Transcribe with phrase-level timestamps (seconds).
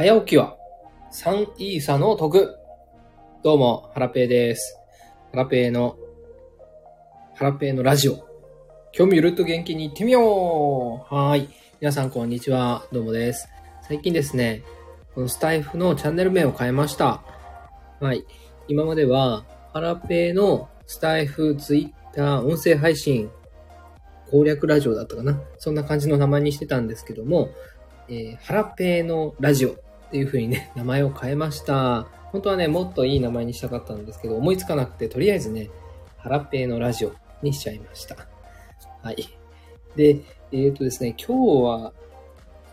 [0.00, 0.56] 早起きは
[1.12, 2.56] 3イーサの得。
[3.44, 4.78] どうも、ハラペーです。
[5.30, 5.98] ハラペーの、
[7.34, 8.12] ハラペーのラジオ。
[8.96, 11.48] 今日もゆるっと元気に行ってみようはーい。
[11.82, 12.86] 皆さんこんにちは。
[12.90, 13.50] どうもです。
[13.82, 14.62] 最近ですね、
[15.14, 17.22] このスタイフのチャンネル名を変えました。
[18.00, 18.24] はい。
[18.68, 19.44] 今までは、
[19.74, 23.30] ハラペーのスタイフ、ツイッター、音声配信、
[24.30, 27.50] 攻略ラジオだったかなそんな感じの名前にしてたんですけども、
[28.08, 32.08] えー、ハラペーのラジオっていう風にね、 名前を変えました。
[32.32, 35.70] 本当はね、もっといい名前にしたかったんですけど、思いつかなくて、とりあえずね、
[36.18, 38.16] ハラペーのラジオにしちゃいました。
[39.02, 39.16] はい。
[39.94, 40.20] で、
[40.52, 41.92] えっ、ー、とですね、今日は、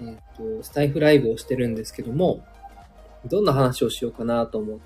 [0.01, 2.43] えっ、ー、と、スタイフライブをしてるんですけども、
[3.25, 4.79] どんな話をしようかなと思っ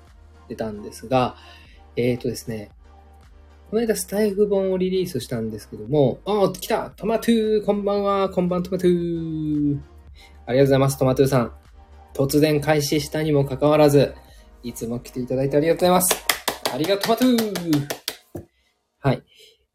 [0.48, 1.36] てたんですが、
[1.96, 2.70] えっ、ー、とですね、
[3.70, 9.78] この間スタイフ本をリリースしたんですけども、あ、来たトマトゥーこんばんはこんばんトマトゥー
[10.44, 11.61] ありがとうございます、トマトゥーさん。
[12.14, 14.14] 突然開始したにもかかわらず、
[14.62, 16.24] いつも来ていただいてありがとうございます。
[16.72, 17.86] ありがとう、トマトゥー
[19.00, 19.22] はい。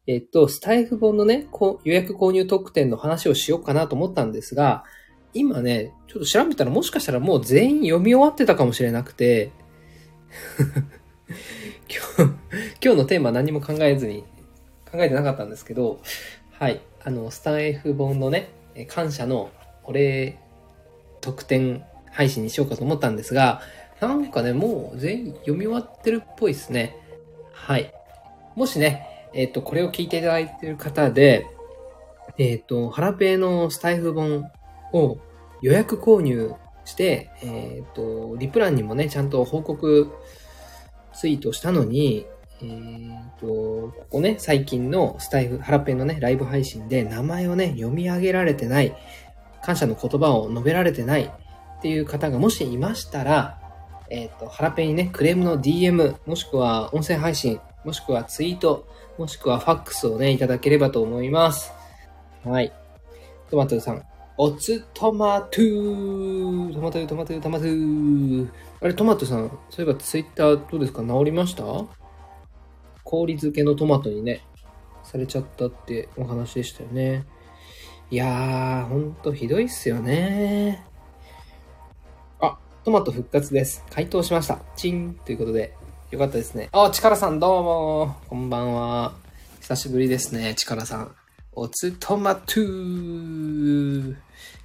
[0.06, 1.48] えっと、スタイフ本のね、
[1.84, 4.84] 予約購入特典の話をしようかなと思ったんですが、
[5.34, 9.50] 今ね、ちょっと調べたらもしかしたらもう全員読み終わってたかもしれなくて、
[12.16, 12.32] 今日、
[12.82, 14.24] 今日のテーマ何も考えずに、
[14.90, 16.00] 考えてなかったんですけど、
[16.52, 16.80] はい。
[17.04, 18.48] あの、スタイフ本のね、
[18.88, 19.50] 感謝の
[19.84, 20.38] お礼
[21.20, 21.84] 特典
[22.18, 23.62] 配信にしようかと思ったんですが、
[24.00, 26.96] なんかね、もう全員読み終わってるっぽいですね。
[27.52, 27.94] はい。
[28.56, 31.46] もしね、えっ、ー、と、これを聞いていただいている方で、
[32.36, 34.50] えっ、ー、と、ハラペーのスタイフ本
[34.92, 35.18] を
[35.62, 40.10] 予約購入して、えっ、ー、と、リプランにもね、ちゃんと報告
[41.14, 42.26] ツイートしたのに、
[42.60, 48.92] えっ、と、ここね、最近のスタエフ、ハラペーのね、ライブ配信で名前をね、読み上げられてない、
[49.62, 51.30] 感謝の言葉を述べられてない
[51.78, 53.60] っていう方がもしいましたら、
[54.10, 58.86] えっ、ー、と、ハラペにね、クレームの DM、もしくは音声配信、もしくはツイート、
[59.16, 61.72] もしくはファックスをね、いただければと思います。
[62.44, 62.72] はい。
[63.50, 64.02] トマトゥさん。
[64.40, 68.48] おつトマトゥートマトゥートマトゥートマトゥー
[68.80, 71.02] あれ、トマトさん、そういえばツイッターどうですか？
[71.02, 71.64] 治りました？
[73.02, 74.42] 氷漬けのトマトにね、
[75.02, 77.24] されちゃったってお話でしたよね。
[78.10, 80.86] いやー、ほんとひどいっすよね、
[82.88, 83.84] トマト復活です。
[83.90, 84.60] 解凍しました。
[84.74, 85.74] チンということで、
[86.10, 86.70] よかったですね。
[86.72, 89.12] あ、チカラさんどうもこんばんは。
[89.60, 91.14] 久しぶりですね、チカラさん。
[91.52, 94.16] おつトマトゥー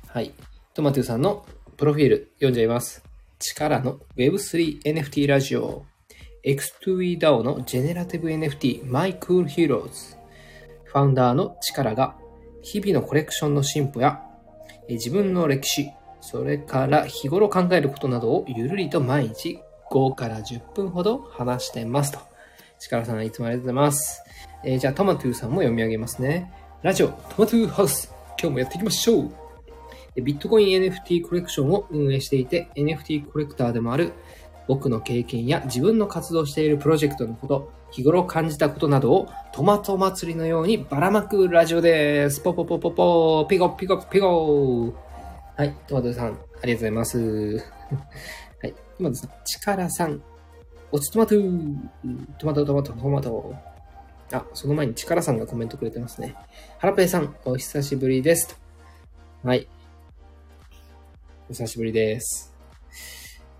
[0.08, 0.32] はい。
[0.74, 1.46] トマトゥーさんの
[1.76, 3.04] プロフィール読んじゃいます。
[3.40, 5.84] 力の Web3NFT ラジオ。
[6.46, 10.16] X2EDAO のジェネラティブ NFT My Cool Heroes。
[10.86, 12.16] ファウンダーの力が
[12.62, 14.22] 日々のコレクションの進歩や
[14.88, 15.92] 自分の歴史、
[16.24, 19.60] それから日頃考えることなどをゆるりと毎日
[19.92, 22.20] 5から10分ほど話してますと。
[22.80, 24.24] 力さんいつもありがとうございます。
[24.64, 26.50] えー、じゃあトマトゥーさんも読み上げますね。
[26.82, 28.10] ラジオトマトゥーハウス。
[28.40, 29.32] 今日もやっていきましょう。
[30.22, 34.14] ビットコイン NFT コレクションを運営していて NFT コレクターでもある
[34.70, 42.40] 僕の経験や自分の活動しているプロジェクトのこと、日頃感じたことなどをトマト祭りのようにばらまくラジオです。
[42.40, 44.94] ポポポポポピコピコピコ
[45.56, 47.58] はい、トマトさん、ありがとうございます。
[48.62, 50.24] はい、トマトさん、力さん、
[50.92, 51.36] おつトマト
[52.40, 53.56] トマトトマトトマト
[54.32, 56.36] あ、その前に力さんがコメントくれてますね。
[56.80, 58.60] ハラペイさん、お久しぶりです。
[59.44, 59.68] はい。
[61.50, 62.52] お久しぶりです。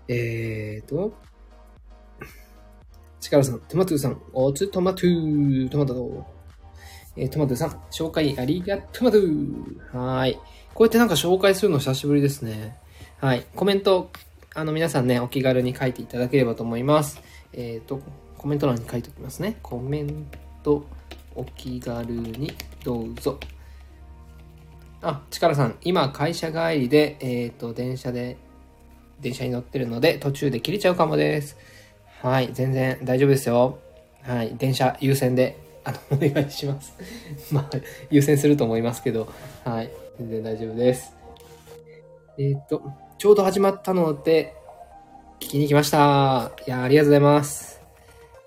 [0.08, 1.14] えーと、
[3.20, 6.26] チカラさん、トマトさん、おつトマトゥー、トマト
[7.16, 9.96] えー、トマトさん、紹介ありがとまトゥー。
[9.96, 10.40] はい。
[10.74, 12.76] こうやってなんか紹介するの久しぶりですね。
[13.20, 13.46] はい。
[13.54, 14.10] コメント、
[14.54, 17.22] あの皆さんね、お気軽に書いていただければと思います。
[17.52, 18.00] えっ、ー、と、
[18.36, 19.56] コメント欄に書いておきますね。
[19.62, 20.26] コメン
[20.64, 20.84] ト、
[21.36, 22.52] お気軽に
[22.82, 23.38] どうぞ。
[25.00, 28.36] あ、チカラさん、今会社帰りで、えっ、ー、と、電車で、
[29.20, 31.56] 電車に乗ってるので、途中で切れちゃうかもです。
[32.20, 33.78] はい、全然大丈夫ですよ。
[34.22, 36.96] はい、電車優先で、あの、お願いします。
[37.54, 37.76] まあ、
[38.10, 39.32] 優先すると思いますけど、
[39.64, 41.16] はい、全然大丈夫です。
[42.38, 42.82] えっ、と、
[43.18, 44.54] ちょうど始まったので、
[45.40, 46.52] 聞きに来ました。
[46.66, 47.82] いや、ありがとうございます。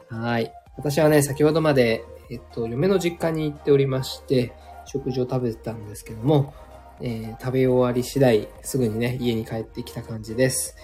[0.09, 0.51] はい。
[0.77, 4.53] 私はね、先ほどまで、えっと、嫁の実家に行っておりまして、
[4.85, 6.53] 食事を食べてたんですけども、
[7.01, 10.75] えー、食べ終わり次第、すぐにね、家に帰ってきた感じです。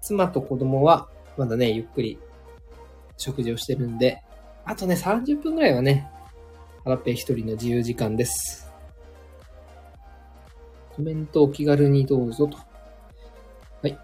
[0.00, 2.18] 妻と子供は、まだね、ゆっくり
[3.16, 4.22] 食事をしてるんで、
[4.64, 6.08] あとね、30分くらいはね、
[6.84, 8.69] ハラペ一人の自由時間です。
[11.00, 12.58] コメントお気軽にどうぞと。
[12.58, 13.98] はい。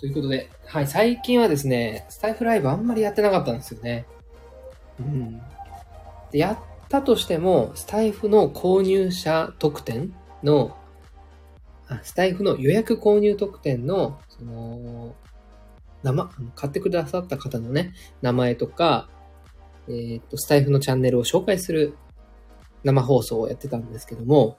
[0.00, 4.04] ということで、はい、最近はですね、スタイフライブあんまりやってなかったんですよね。
[4.98, 5.40] うん。
[6.32, 6.58] で、やっ
[6.88, 10.76] たとしても、スタイフの購入者特典の、
[11.86, 15.14] あスタイフの予約購入特典の、その、
[16.02, 19.08] 生、買ってくださった方のね、名前とか、
[19.86, 21.94] えっ、ー、と、スタイフのチャンネルを紹介する
[22.84, 24.58] 生放送をやってたんですけども、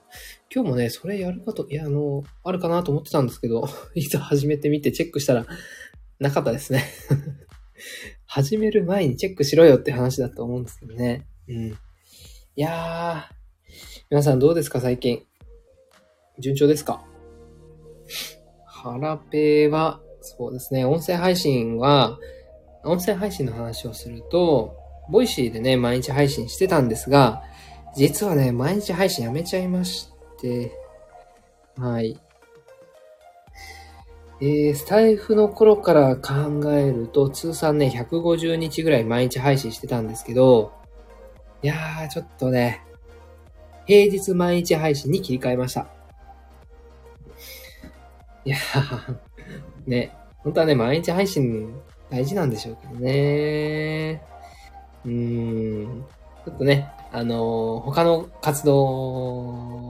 [0.54, 5.46] 今日もね、それやるかと、いや、あの、あるかなと思ってたんですけど、 いざ始めてみてチェックしたら、
[6.18, 6.84] なかったですね
[8.26, 11.26] 始める前にチェックしろよって話だと思うんですけどね。
[11.48, 11.68] うん。
[11.68, 11.74] い
[12.56, 13.34] やー、
[14.10, 15.24] 皆さんどうですか最近？
[16.38, 17.04] 順調ですか？
[18.66, 22.18] ハラペーは、そうですね、音声配信は、
[22.84, 24.76] 音声配信の話をすると、
[25.10, 27.42] Voicy でね、毎日配信してたんですが、
[27.96, 30.08] 実はね、毎日配信やめちゃいまし
[30.40, 30.72] て、
[31.76, 32.18] はい。
[34.42, 40.72] えー、スタエフの頃から考えると、通算ね、150日ぐらい毎日配信してたんですけど、
[41.62, 42.82] いやー、ちょっとね、
[43.86, 45.88] 平日毎日配信に切り替えました。
[48.44, 49.16] いやー、
[49.86, 51.74] ね、本当はね、毎日配信
[52.08, 54.22] 大事なんでしょうけどね。
[55.04, 56.04] うーん、
[56.46, 58.82] ちょっとね、あの、他の活動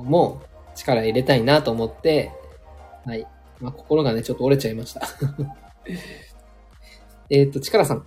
[0.07, 0.43] も
[0.75, 2.33] 力入れたいなと思って、
[3.05, 3.27] はい。
[3.61, 5.03] まあ、心がね、ちょっと折れちゃいました
[7.29, 8.07] えっと、力さん。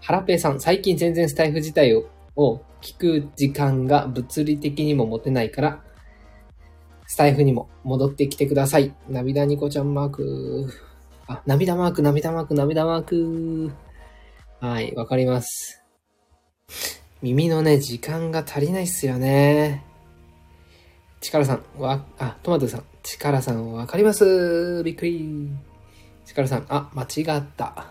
[0.00, 2.06] ハラペイさん、最近全然スタイフ自体を
[2.36, 5.82] を聞く時間が物理的にも持てないから、
[7.06, 8.94] スタイフにも戻ってきてください。
[9.08, 10.66] 涙ニコちゃんマーク。
[11.26, 13.72] あ、涙マーク、涙マーク、涙マーク。
[14.60, 15.82] はい、わかります。
[17.22, 19.84] 耳のね、時間が足りないっすよね。
[21.20, 24.82] 力さん、わ、あ、トマトさん、力さんわかります？
[24.84, 25.48] びっくり。
[26.26, 27.86] 力さん、あ、間違った。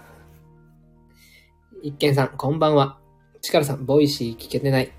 [1.82, 2.98] 一見さん、こんばんは。
[3.42, 4.92] 力さん、 Voicy 聞けてない。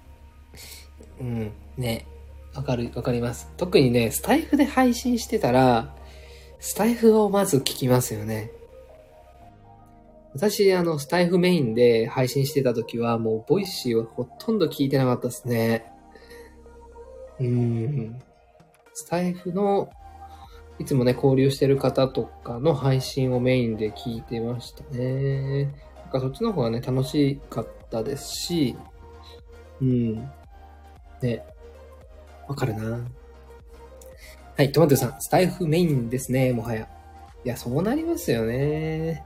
[1.20, 2.06] うん、ね。
[2.55, 3.50] わかる、わかります。
[3.58, 5.94] 特にね、スタエフで配信してたら、
[6.58, 8.50] スタエフをまず聞きますよね。
[10.34, 15.93] 私、あの、スタエフメインで配信してた時は、もう、 Voicy はほとんど聞いてなかったですね。
[17.38, 18.23] うん。
[18.94, 19.90] スタイフの、
[20.79, 25.64] いつもね、交流してる方とかの配信をメインで聞いてましたね。
[25.64, 28.76] なんかそっちの方がね、楽しかったですし、
[29.81, 30.14] うん。
[31.20, 31.44] ね。
[32.49, 33.00] わかるな。
[34.56, 36.88] はい、トマトさん、スタイフメインですね、もはや。
[37.44, 39.25] いや、そうなりますよね。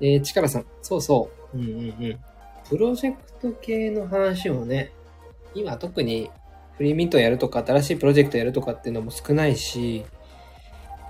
[0.00, 1.58] えー、チカラさん、そうそう。
[1.58, 2.18] うんうんうん。
[2.68, 4.92] プロジェクト系の話をね、
[5.54, 6.30] 今特に
[6.76, 10.04] フリーミントやるとか、新しいプロジェクトやるとかっていうのも少ないし、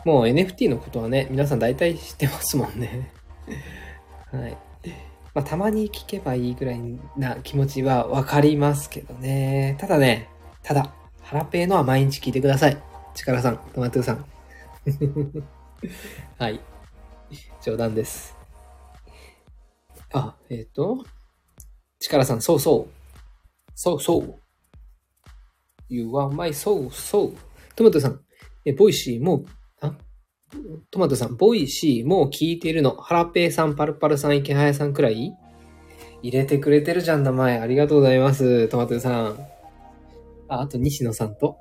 [0.05, 3.13] もう NFT のことはね、皆さん大体知ってますもんね。
[4.33, 4.57] はい。
[5.33, 6.81] まあ、たまに聞けばいいぐらい
[7.17, 9.77] な気持ちはわかりますけどね。
[9.79, 10.29] ただね、
[10.63, 10.93] ただ、
[11.23, 12.77] ハラペーのは毎日聞いてください。
[13.15, 14.25] 力さん、トマトゥーさん。
[16.39, 16.61] はい。
[17.63, 18.40] 冗談です。
[20.13, 21.05] あ、えっ、ー、と、
[22.01, 23.71] 力さん、そうそう。
[23.75, 24.35] そうそう。
[25.89, 27.35] You are my soul, soul.
[27.77, 28.21] トマトさん、
[28.65, 29.45] え、 Voicy も、
[29.81, 29.95] あ？
[30.91, 32.97] トマトさん、 Voicy も聞いてるの？
[32.97, 35.33] ハラペーさん、パルパルさん、イケハヤさんくらい？
[36.23, 37.59] 入れてくれてるじゃん、名前。
[37.59, 39.39] ありがとうございます、トマトさん。
[40.49, 41.57] あ、あと西野さんと？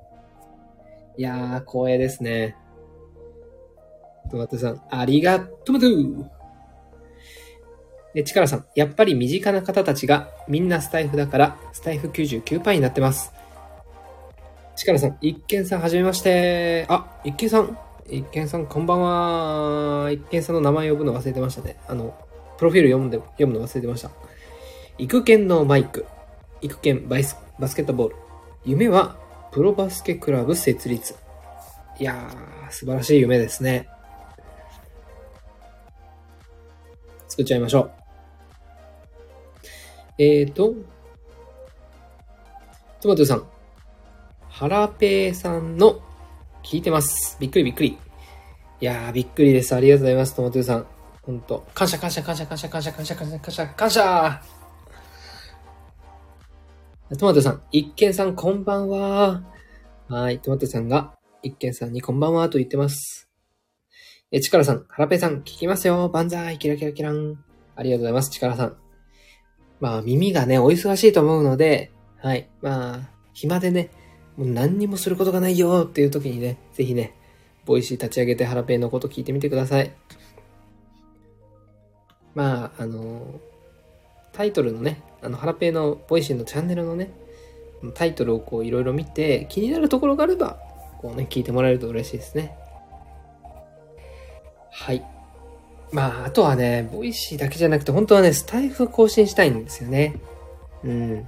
[1.17, 2.55] いやー、光栄ですね。
[4.31, 6.31] トマトさん、ありがとう
[8.13, 13.31] で、チカラさん、やっぱり身近な方たちがみんなスタイフだから、スタイフ99%になってます。
[14.75, 16.85] チカラさん、一見さん、はじめまして。
[16.89, 17.77] あ、一見さん。
[18.09, 20.11] 一見さん、こんばんは。
[20.11, 21.75] 一見さんの名前呼ぶの忘れてましたね。
[21.87, 22.15] あの、
[22.57, 24.09] プロフィール読んで、読むの忘れてました。
[24.97, 26.05] 育犬のマイク。
[26.61, 28.15] 育犬バイスバスケットボール。
[28.65, 29.17] 夢は、
[29.51, 31.15] プロバスケクラブ設立。
[31.99, 33.87] いやー、素晴らしい夢ですね。
[37.27, 37.98] 作っちゃいましょう。
[40.21, 40.75] えーと、
[42.99, 43.47] トマトさん。
[44.49, 46.01] ハラペーさんの
[46.61, 47.38] 聞いてます。
[47.39, 47.97] びっくりびっくり。
[48.81, 49.73] いやー、びっくりです。
[49.73, 50.88] ありがとうございます、トマトさん。
[51.21, 51.65] ほんと。
[51.73, 54.41] 感謝感謝感謝感謝感謝感謝感謝感謝感謝
[57.17, 59.41] トマトさん、一見さんこんばんは。
[60.09, 63.29] はい、トマトさんが一見さんにこんばんはと言ってます。
[64.31, 66.09] え、チカラさん、ハラペーさん、聞きますよ。
[66.09, 67.41] 万歳、キラキラキラン。
[67.77, 68.88] ありがとうございます、チカラさん。
[69.79, 72.50] まあ、耳がね、お忙しいと思うので、はい。
[72.62, 73.89] まあ、暇でね、
[74.36, 77.13] もう何にもすることがないよっていう時にね、ぜひね、
[77.65, 79.91] Voicy 立ち上げてハラペーのこと聞いてみてください。
[82.36, 83.39] まあ、あの、
[84.33, 87.12] タイトルのね、あの、ハラペーの Voicy のチャンネルのね、
[87.93, 90.57] タイトルをこういろいろ見て気になるところがあれば、
[91.00, 92.57] こうね、聞いてもらえると嬉しいですね。
[94.71, 95.03] はい。
[95.91, 100.15] まあ、あとはね、 Voicy だけじゃなくて、本当はね、スタエフ更新したいんですよね。
[100.84, 101.27] うん。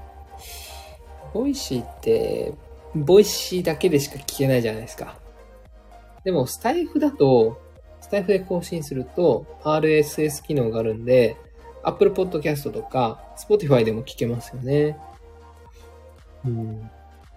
[1.33, 2.53] Voicy って、
[2.93, 5.17] Voicy だけでしか聞けないじゃないですか。
[6.23, 7.59] でも、スタエフだと、
[8.01, 11.37] スタエフで更新すると、RSS 機能があるんで、
[11.83, 14.97] Apple Podcast とか、Spotify でも聞けますよね。
[16.45, 16.89] うん。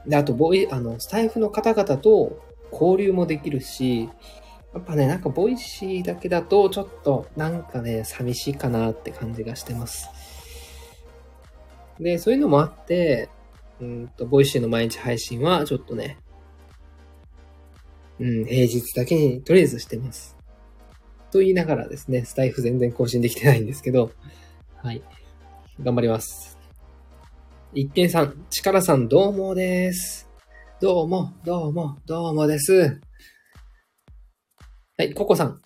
[0.07, 2.39] で、あと、ボイ、あの、スタエフの方々と
[2.71, 4.11] 交流もできるし、
[4.75, 10.09] やっぱね、なんか Voicy だけだと、ちょっと、なんかね、寂しいかなって感じがしてます。
[12.01, 13.29] で、そういうのもあって、
[13.81, 16.19] うんと、 Voicy の毎日配信は、ちょっとね、
[18.19, 20.37] うん、平日だけにとりあえずしてます。
[21.31, 24.11] と言いながらですね、スタイフ全然更新できてないんですけど、
[24.77, 25.03] はい。
[25.81, 26.59] 頑張ります。
[27.73, 30.29] 一見さん、力さんどうもです。
[30.81, 33.01] どうも、どうも、どうもです。
[34.97, 35.61] はい、ココさん。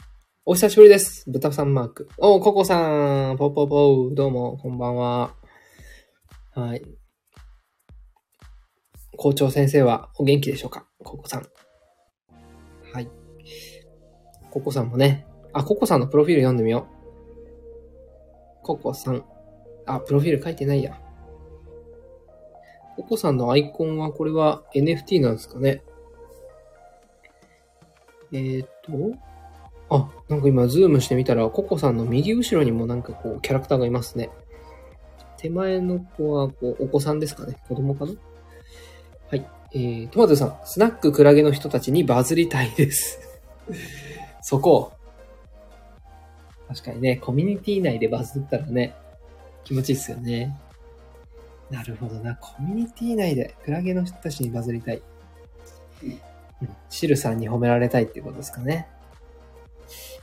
[0.47, 1.30] お久しぶりです。
[1.30, 2.08] 豚さんマーク。
[2.16, 3.37] おココさん。
[3.37, 5.35] ポポポどうも、こんばんは。
[6.54, 6.82] はい。
[9.18, 10.87] 校長先生はお元気でしょうか？
[11.04, 11.47] ココさん。
[12.90, 13.11] はい。
[14.50, 15.26] ココさんもね。
[15.52, 16.87] あ、ココさんのプロフィール読んでみよ
[18.62, 18.64] う。
[18.64, 19.23] ココさん。
[19.85, 20.99] あ、プロフィール書いてないや。
[22.97, 25.82] ココさんのアイコンは、これは NFT なんですかね。
[28.32, 29.18] えー、と、
[29.90, 34.30] あ、なんか今ズームしてみたら、ココさんの右後ろにもなんかこう、キャラクターがいますね。
[35.38, 38.12] 手前の子は、こう、お子さんですかね子供かな？
[39.30, 39.47] はい。
[39.73, 43.20] えー、トマトさん、スナッククラゲの人たちにバズりたいです。
[44.42, 44.92] そこ。
[46.68, 48.94] 確かにね、コミュニティ内でバズったらね、
[49.64, 50.58] 気持ちいいっすよね。
[51.70, 52.37] なるほどな。
[52.37, 55.02] コミュニティ内でクラゲの人たちにバズりたい。
[56.88, 58.88] シルさんに褒められたいっていうことですかね。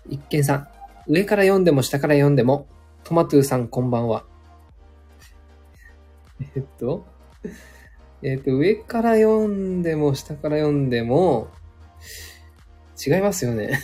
[0.10, 0.68] 一見さん、
[1.08, 2.68] 上から読んでも下から読んでも、
[3.04, 4.26] トマトゥーさんこんばんは。
[6.56, 7.06] えっと、
[8.22, 11.48] えっと、上から読んでも下から読んでも、
[13.06, 13.80] 違いますよね。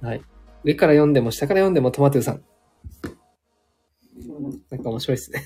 [0.00, 0.22] はい。
[0.64, 2.42] 上から読んでも下から読んでもトマトゥーさん。
[4.70, 5.44] なんか面白いですね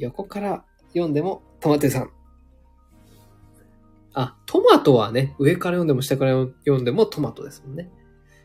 [0.00, 2.10] 横から読んでもトマトさん。
[4.12, 7.90] あ、トマトはね、上から読んでも下から読んでもトマトですもんね。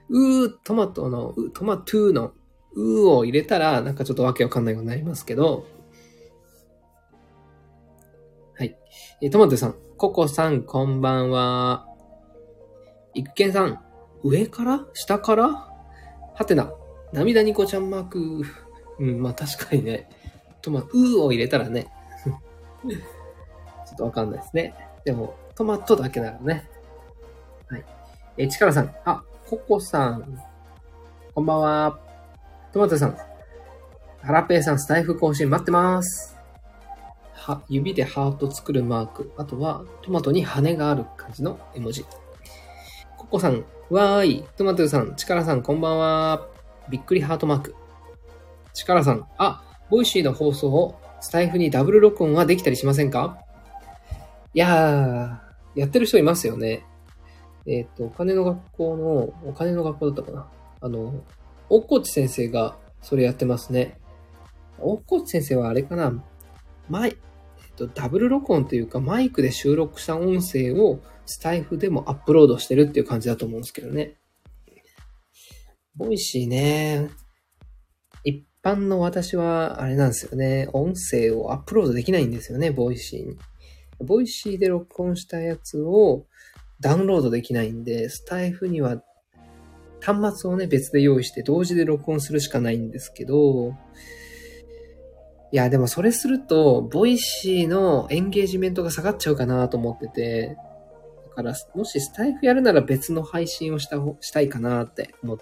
[0.09, 2.33] うー、トマトの、うトマトゥーの、
[2.73, 5.65] うーを入れたら、なんかちょっとわけわかんないようになりますけど、
[8.57, 8.77] はい。
[9.21, 11.87] えトマトさん、ココさん、こんばんは。
[13.15, 13.79] いくけんさん、
[14.23, 14.85] 上から？
[14.93, 15.47] 下から？
[15.47, 16.71] はてな、
[17.13, 18.43] 涙ニコちゃんマーク。
[18.99, 20.09] うん、まあ確かにね、
[20.65, 21.87] トマト、うーを入れたらね、
[22.85, 24.73] ちょっとわかんないですね。
[25.03, 26.67] でも、トマトだけならね。
[27.69, 27.85] はい。
[28.37, 30.43] え、チカラさん、あ、ココさん、
[31.35, 31.99] こんばんは。
[32.73, 33.17] トマトさん、
[34.23, 36.35] ハラペーさん、スタイフ更新待ってます。
[37.35, 39.31] は、指でハート作るマーク。
[39.37, 42.07] あとは、トマトに羽がある感じの絵文字。
[43.17, 44.45] ココさん、わーい。
[44.57, 46.47] トマトさん、チカラさん、こんばんは。
[46.89, 47.75] びっくりハートマーク。
[48.73, 53.39] チカラさん、あ、 Voicy の放送をスタエフにダブル録音はできたりしませんか？
[54.53, 56.85] いやー、やってる人いますよね。
[57.67, 60.47] えっ、ー、と、お金の学校の、お金の学校だったかな。
[60.81, 61.23] あの、
[61.67, 63.99] 大河内先生がそれやってますね。
[64.79, 66.23] 大河内先生はあれかな。
[66.89, 67.17] マイ、
[67.59, 74.15] えっ、と、ダブル録音というか、マイクで収録した音声をスタエフでもアップロードしてるっていう感じだと思うんですけどね。
[75.95, 77.09] Voicy ね。
[78.65, 80.67] 一般の私は、あれなんですよね。
[80.73, 83.37] 音声をアップロードできないんですよね、 Voicy に。
[84.03, 86.25] Voicy で録音したやつを
[86.79, 89.03] ダウンロードできないんで、スタエフには
[90.01, 93.75] 端末をね、別で用意して同時で録音するしかないんですけど、
[95.51, 100.57] いや、でもそれすると、 Voicy のエンゲージメントが下がっちゃうかなと思ってて、
[101.29, 105.37] だから、もしスタエフやるなら別の配信をしたしたいかなって思っ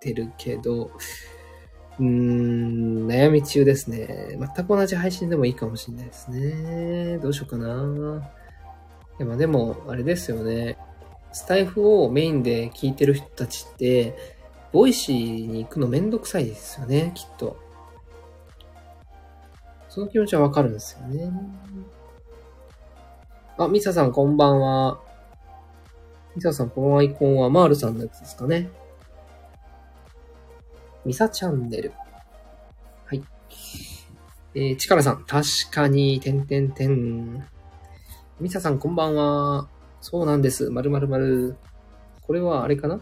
[0.00, 0.92] てるけど、
[1.98, 4.36] うーん、悩み中ですね。
[4.38, 7.18] 全く同じ配信でもいいかもしれないですね。
[7.18, 8.30] どうしようかな。
[9.18, 10.76] でもでも、あれですよね。
[11.32, 14.16] スタエフをメインで聞いてる人たちって、
[14.72, 17.56] Voicy に行くのめんどくさいですよね、きっと。
[19.88, 21.32] その気持ちはわかるんですよね。
[23.56, 25.00] あ、ミサさんこんばんは。
[26.34, 28.68] ミサさん、このアイコンはマールさんのやつですかね。
[31.04, 31.92] ミサチャンネル。
[33.06, 33.22] はい。
[34.54, 37.44] えー、チカラさん、確かに、てんてんてん。
[38.40, 39.68] ミサさん、こんばんは。
[40.00, 40.70] そうなんです。
[40.70, 41.56] まるまるまる。
[42.22, 43.00] これはあれかな？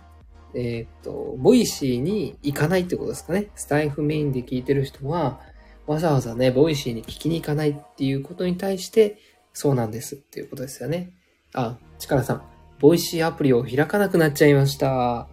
[0.54, 3.50] えー、っと、 Voicy に行かないってことですかね？
[3.54, 5.40] スタエフメインで聞いてる人は、
[5.87, 9.18] わざわざね、 Voicyに聞きに行かないっていうことに対して、
[9.52, 11.12] そうなんですっていうことですよね。
[11.54, 12.42] あ、チカラさん、
[12.78, 15.28] Voicyアプリを開かなくなっちゃいました。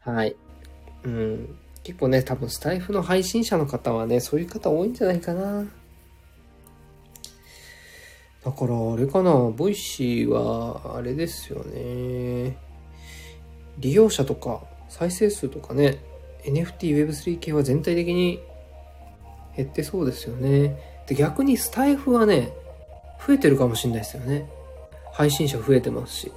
[0.00, 0.36] はい。
[1.04, 1.58] うん。
[1.86, 5.64] 結構ね、多分スタエフの配信者の方はね、そういう方多いんじゃないかな。
[8.44, 12.56] だから、あれかな、 Voicyは、あれですよね。
[13.78, 15.98] 利用者とか、再生数とかね、
[16.42, 18.40] NFT、Web3 系は全体的に
[19.56, 21.04] 減ってそうですよね。
[21.06, 22.52] で、逆にスタイフはね、
[23.24, 24.50] 増えてるかもしれないですよね。
[25.12, 26.32] 配信者増えてますし。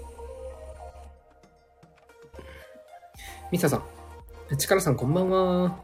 [3.51, 3.98] ミサさん。
[4.57, 5.79] チカラさんこんばんは。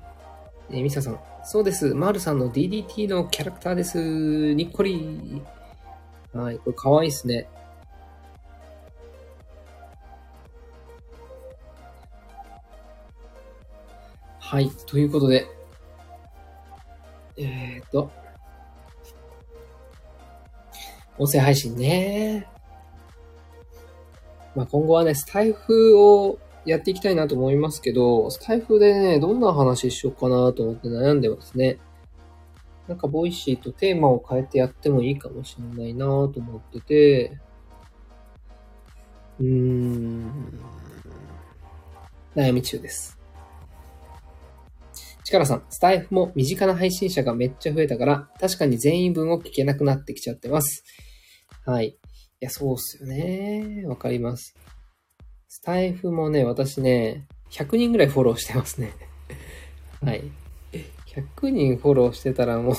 [0.71, 1.19] えー、ミサさん。
[1.43, 1.93] そうです。
[1.93, 4.53] マールさんの DDT のキャラクターです。
[4.53, 5.39] にっこり。
[6.33, 6.57] はい。
[6.57, 7.47] これかわいいっすね。
[14.39, 14.71] はい。
[14.87, 15.47] ということで。
[17.37, 18.09] えー、っと。
[21.19, 22.47] 音声配信ね。
[24.55, 31.77] まあ、今後はね、スタエフをやっていきたいなと思いますけど、スタエフでね、どんな話しようかなと思って悩んでますね。
[32.87, 37.37] なんか、 Voicyとテーマを変えてやってもいいかもしれないなと思ってて、
[39.39, 40.59] うーん、
[42.35, 43.17] 悩み中です。
[45.23, 50.83] チカラさん、スタイフも身近な配信者がめっちゃ増えたから、確かに全員分を聞けなくなってきちゃってます。
[51.65, 51.87] はい。
[51.87, 51.95] い
[52.39, 53.83] や、そうっすよね。
[53.87, 54.55] わかります。
[55.55, 58.91] スタイフもね、私ね、100人ぐらいフォローしてますね。
[60.03, 60.29] はい。
[61.07, 62.75] 100人フォローしてたらもう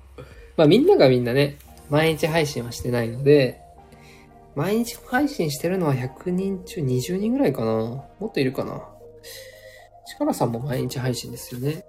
[0.56, 1.58] まあみんながみんなね、
[1.90, 3.60] 毎日配信はしてないので、
[4.54, 8.82] 毎日配信してるのは100人中20人ぐらいかなもっといるかな
[10.06, 11.84] 力さんも毎日配信ですよね。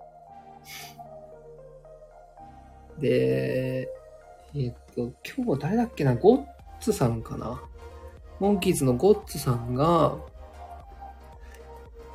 [2.99, 3.89] で、
[4.53, 6.13] えー、っと、今日誰だっけな？
[6.13, 6.45] ゴッ
[6.81, 7.63] ツさんかな
[8.39, 10.15] モンキーズのゴッツさんが、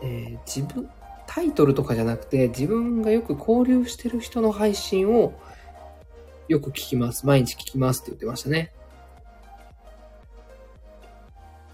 [0.03, 0.89] えー、自分、
[1.27, 5.33] タイトルとかじゃなくて、自分がよく交流してる人の配信を
[6.49, 7.27] よく聞きます。
[7.27, 8.73] 毎日聞きますって言ってましたね。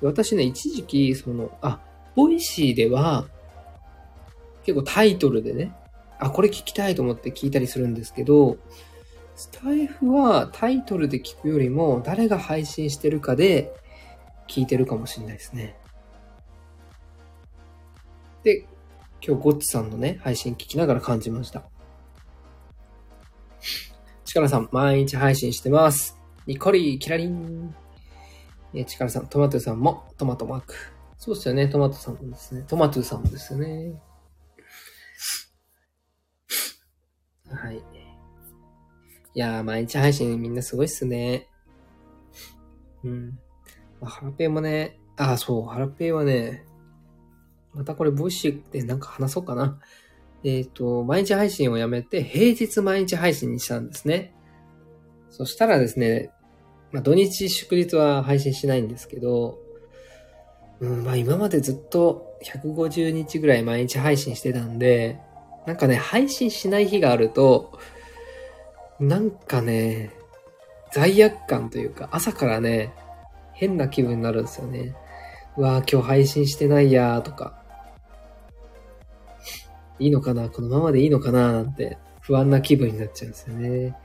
[0.02, 1.80] 私ね、一時期、その、あ、
[2.14, 3.26] Voicyでは、
[4.64, 5.72] 結構タイトルでね、
[6.18, 8.58] あ、これ聞きたいと思って聞いたりするんですけど、
[9.34, 13.72] スタエフはタイトルで聞くよりも誰が配信してるかで
[14.48, 15.76] 聞いてるかもしれないですね。
[18.42, 18.66] で、
[19.26, 21.64] 今日ゴッツさんのね、配信聞きながら感じました。
[24.24, 26.18] 力さん、毎日配信してます。
[26.46, 27.74] ニコリ、キラリン。
[28.74, 30.74] え、力さん、トマトさんもトマトマーク。
[31.18, 32.62] そうですよね、トマトさんもですね。
[32.68, 34.00] トマトさんもですよね。
[37.48, 37.76] はい。
[37.76, 37.80] い
[39.34, 41.48] やー、毎日配信みんなすごいっすね。
[43.02, 43.38] うん。
[44.00, 46.64] まあ、ハラペイもね、ああ、そう、ハラペイはね、
[47.74, 49.78] またこれ、 Voicyでなんか話そうかな。
[50.44, 54.34] えっ、ー、と、毎日配信をやめて、平日毎日配信にしたんですね。
[55.30, 56.30] そしたらですね、
[56.92, 59.58] まあ、土日祝日は配信しないんですけど、
[60.80, 65.20] うん、まあ今までずっと150日ぐらい毎日配信してたんで、
[65.66, 67.78] なんかね、配信しない日があると、
[69.00, 70.10] なんかね、
[70.92, 72.94] 罪悪感というか、朝からね、
[73.56, 74.94] 変な気分になるんですよね。
[75.56, 77.62] うわぁ、今日配信してないやーとか。
[79.98, 80.50] いいのかな？
[80.50, 83.96] このままでいいのかななんて不安な気分になっちゃうんですよね。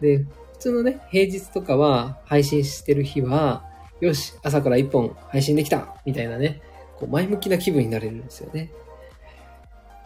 [0.00, 0.26] で、普
[0.58, 3.64] 通のね、平日とかは配信してる日は、
[4.00, 6.60] よし、朝から一本配信できたみたいなね、
[6.96, 8.70] こう前向きな気分になれるんですよね。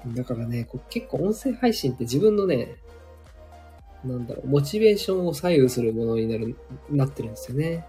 [0.07, 2.77] だからね、こう結構音声配信って自分のね、
[4.05, 6.57] なんだろう、モチベーションを左右するものになる、
[6.89, 7.85] なってるんですよね。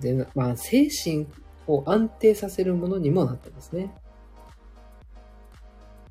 [0.00, 1.26] で、まあ、精神
[1.66, 3.94] を安定させるものにもなってますね。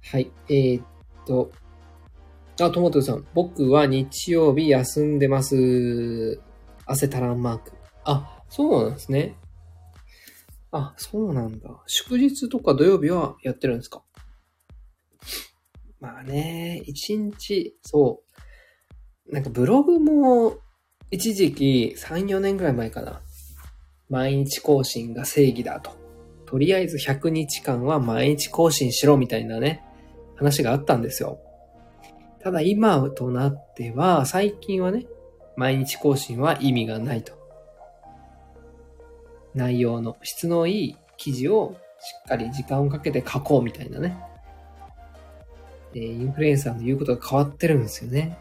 [0.01, 0.31] はい。
[0.47, 0.85] えー、っ
[1.25, 1.51] と、
[2.61, 3.25] あ、トマトさん。
[3.33, 6.41] 僕は日曜日休んでます。
[6.85, 7.71] 汗たらんマーク。
[8.03, 9.35] あ、そうなんですね。
[10.71, 11.69] あ、そうなんだ。
[11.87, 14.03] 祝日とか土曜日はやってるんですか？
[15.99, 18.23] まあね、一日、そ
[19.27, 19.33] う。
[19.33, 20.57] なんかブログも、
[21.11, 23.21] 一時期3、4年ぐらい前かな。
[24.09, 25.91] 毎日更新が正義だと。
[26.45, 29.83] とりあえず100日間は毎日更新しろみたいなね、
[30.35, 31.39] 話があったんですよ。
[32.41, 35.05] ただ今となっては、最近はね、
[35.55, 37.33] 毎日更新は意味がないと。
[39.53, 44.17] 内容の質のいい記事をしっかり時間をかけて書こうみたいなね。
[45.93, 48.37] えインフルエンサーの言うことが変わってるんですよね。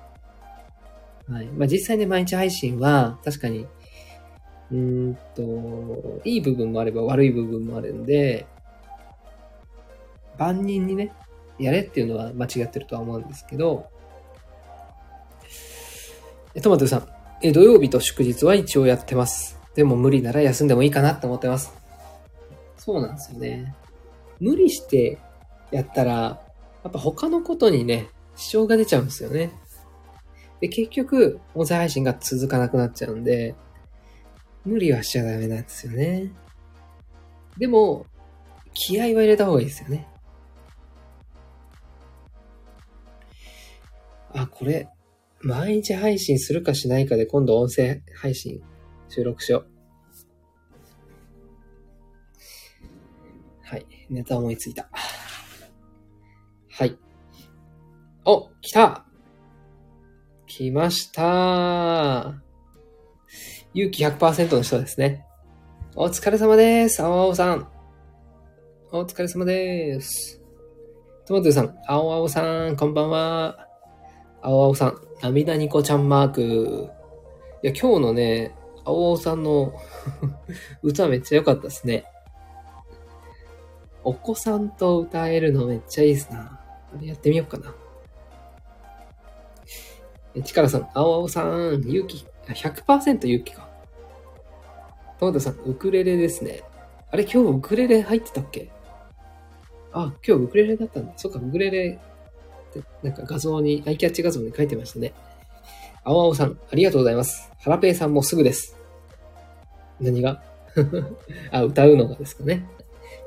[1.28, 1.46] はい。
[1.46, 3.66] まあ、実際ね、毎日配信は、確かに、
[4.70, 8.46] うんと、いい部分もあれば悪い部分もあるんで、
[10.38, 11.12] 万人にね、
[11.58, 13.88] やれっていうのは間違ってるとは思うんですけど、
[16.62, 17.08] トマトさん、
[17.42, 19.58] え土曜日と祝日は一応やってます。
[19.74, 21.72] でも無理なら休んでもいいかなって思ってます。
[22.76, 23.74] そうなんですよね。
[24.40, 25.18] 無理して
[25.70, 26.40] やったら、や
[26.88, 29.52] っぱ他のことにね、支障が出ちゃうんですよね。
[30.60, 33.54] で、結局、音声配信が続かなくなっちゃうんで、
[34.68, 36.30] 無理はしちゃダメなんですよね。
[37.56, 38.06] でも、
[38.74, 40.06] 気合は入れた方がいいですよね。
[44.34, 44.88] あ、これ、
[45.40, 48.60] 毎日配信するかしないかで今度音声配信
[49.08, 49.66] 収録しよう。
[53.62, 53.86] はい。
[54.10, 54.88] ネタ思いついた。
[56.70, 56.96] はい。
[58.24, 59.06] お、来た
[60.46, 62.47] 来ました
[63.74, 65.26] 勇気100%の人ですね。
[65.94, 67.02] お疲れ様です。
[67.02, 67.68] 青青さん。
[68.90, 70.40] お疲れ様です。
[71.26, 73.68] トマトさん、青青さん、こんばんは。
[74.40, 76.88] 青青さん、涙ニコちゃんマーク。
[77.62, 78.54] いや、今日のね、
[78.86, 79.74] 青青さんの
[80.82, 82.06] 歌めっちゃ良かったですね。
[84.02, 86.58] お子さんと歌えるのめっちゃいいですな。
[86.94, 87.74] あれやってみようかな。
[90.42, 92.24] チカラさん、青青さん、勇気、
[92.54, 93.68] 100%勇気か。
[95.18, 96.62] トマトさん、ウクレレですね。
[97.10, 98.70] あれ、今日ウクレレ入ってたっけ？
[99.92, 101.12] あ、今日ウクレレだったんだ。
[101.16, 101.98] そっか、ウクレレ
[102.70, 105.12] ってなんか画像に、アイキャッチ画像に書いてましたね。
[106.04, 107.50] 青青さん、ありがとうございます。
[107.58, 108.76] ハラペイさんもすぐです。
[110.00, 110.42] 何が？
[111.50, 112.66] あ、歌うのがですかね。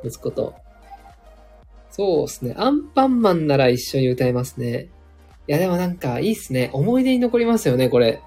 [0.03, 0.55] 息子と。
[1.89, 2.55] そうですね。
[2.57, 4.87] アンパンマンなら一緒に歌えますね。
[5.47, 6.69] いや、でもなんかいいっすね。
[6.71, 8.21] 思い出に残りますよね、これ。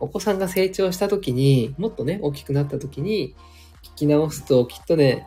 [0.00, 3.34] お子さんが成長した時に、もっとね、大きくなった時に、
[3.82, 5.26] 聞き直すときっとね、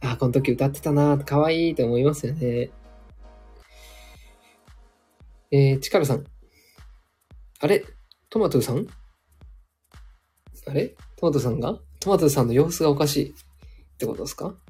[0.00, 2.70] あ、この時歌ってたな、かわいいと思いますよね。
[5.50, 6.24] えー、チカラさん。
[7.60, 7.84] あれ？
[8.28, 8.86] トマトさん？
[10.66, 10.94] あれ？
[11.16, 11.78] トマトさんが？
[12.00, 13.34] トマトさんの様子がおかしいっ
[13.96, 14.54] てことですか？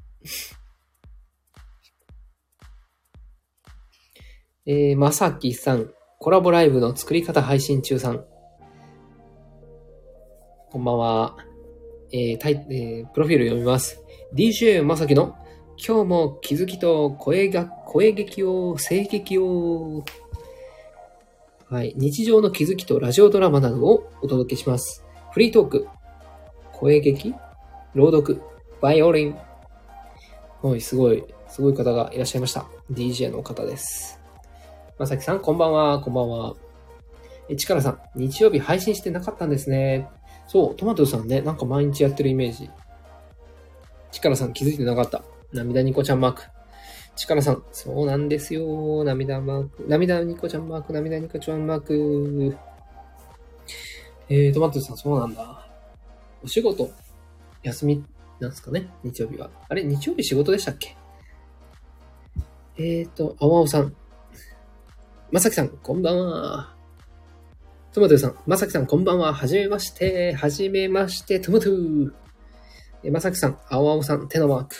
[4.67, 5.91] えー、まさきさん。
[6.19, 8.25] コラボライブの作り方配信中さん。
[10.75, 11.37] こんばんは。
[12.11, 14.03] えー、タイ、えー、プロフィール読みます。
[14.33, 15.37] DJ まさきの
[15.77, 20.03] 今日も気づきと声が、声劇を、声劇を
[21.69, 21.93] はい。
[21.95, 25.05] 日常の気づきとラジオドラマなどをお届けします。
[25.31, 25.87] フリートーク、
[26.73, 27.33] 声劇、
[27.93, 28.41] 朗読、
[28.81, 29.37] バイオリン。
[30.61, 32.65] はい、すごい、すごい方がいらっしゃいました。
[32.91, 34.19] DJ の方です。
[34.99, 36.53] まさきさん、こんばんは、こんばんは。
[37.47, 40.09] え、ちからさん、日曜日配信してなかったんですね。
[40.47, 42.69] そう、トマトさんね、なんか毎日やってるイメージ。
[44.11, 45.23] ちからさん気づいてなかった。
[45.51, 46.43] 涙ニコちゃんマーク。
[47.15, 49.05] チカラさん、そうなんですよ。
[49.05, 52.57] 涙マーク、涙ニコちゃんマーク、涙ニコちゃんマーク。
[54.27, 55.65] えー、トマトさん、そうなんだ。
[56.43, 56.91] お仕事、
[57.63, 58.03] 休み
[58.41, 58.89] なんすかね？
[59.01, 59.49] 日曜日は。
[59.69, 60.97] あれ日曜日仕事でしたっけ？
[62.77, 63.95] えーと、あわおさん。
[65.31, 66.74] まさきさん、こんばんは。
[67.95, 69.33] トマトさん、まさきさん、こんばんは。
[69.33, 70.33] はじめまして。
[70.33, 71.69] はじめまして、トマト
[73.05, 74.75] えまさきさん、あわおさん、手のマーク。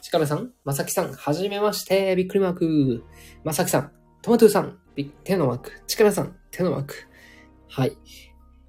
[0.00, 3.04] チカラさん、まさきさん、はじめまして、びっくりマーク。
[3.44, 4.78] まさきさん、トマトゥーさん、
[5.24, 5.72] 手のマーク。
[5.86, 6.94] チカラさん、手のマーク。
[7.68, 7.90] はい。
[7.90, 7.96] い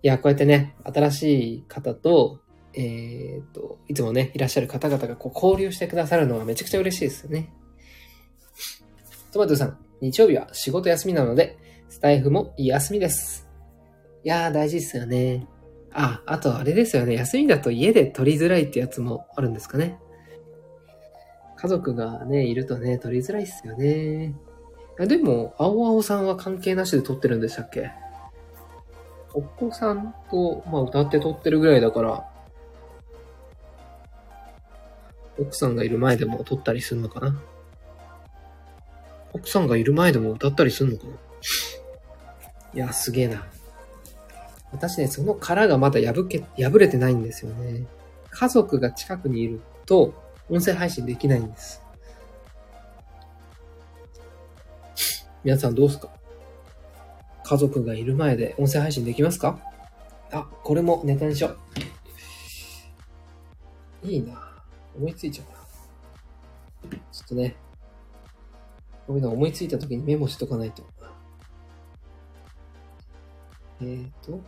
[0.02, 2.42] や、こうやってね、新しい方と、
[2.74, 7.54] えっ、と、いつもね、いらっしゃる方々がこう交流してくださるのはめちゃくちゃ嬉しいですよね。
[9.32, 13.45] トマトさん、日曜日は仕事休みなので、スタイフも休みです。
[14.26, 15.46] いやー、大事ですよね。
[15.94, 17.14] あ、あとあれですよね。
[17.14, 20.00] 休みだと家で撮りづらいってやつもあるんですかね。
[21.58, 24.34] 家族がね、いるとね、撮りづらいっすよね。
[24.98, 27.92] でも、青青さんは関係なしで撮ってるんでしたっけ？
[29.36, 32.28] お子さんと、まあ、歌って撮ってるぐらいだから、
[35.38, 37.40] 奥さんがいる前でも撮ったりするのかな？
[39.34, 41.14] 奥さんがいる前でも歌ったりするのかな？
[42.74, 43.46] いや、すげえな。
[44.76, 47.86] 私ね、その殻がまだ破け、破れてないんですよね。
[48.30, 50.14] 家族が近くにいると、
[50.50, 51.82] 音声配信できないんです。
[55.44, 56.10] 皆さんどうすか？
[57.44, 59.60] 家族がいる前で音声配信できますか？
[60.32, 61.56] あ、これもネタにしよ
[64.04, 64.08] う。
[64.08, 64.52] いいな
[64.98, 65.44] 思いついちゃ
[66.84, 67.00] うな。
[67.12, 67.56] ちょっとね、
[69.08, 70.84] こういうの思いついた時にメモしとかないと。
[73.82, 74.42] えっ、ー、と、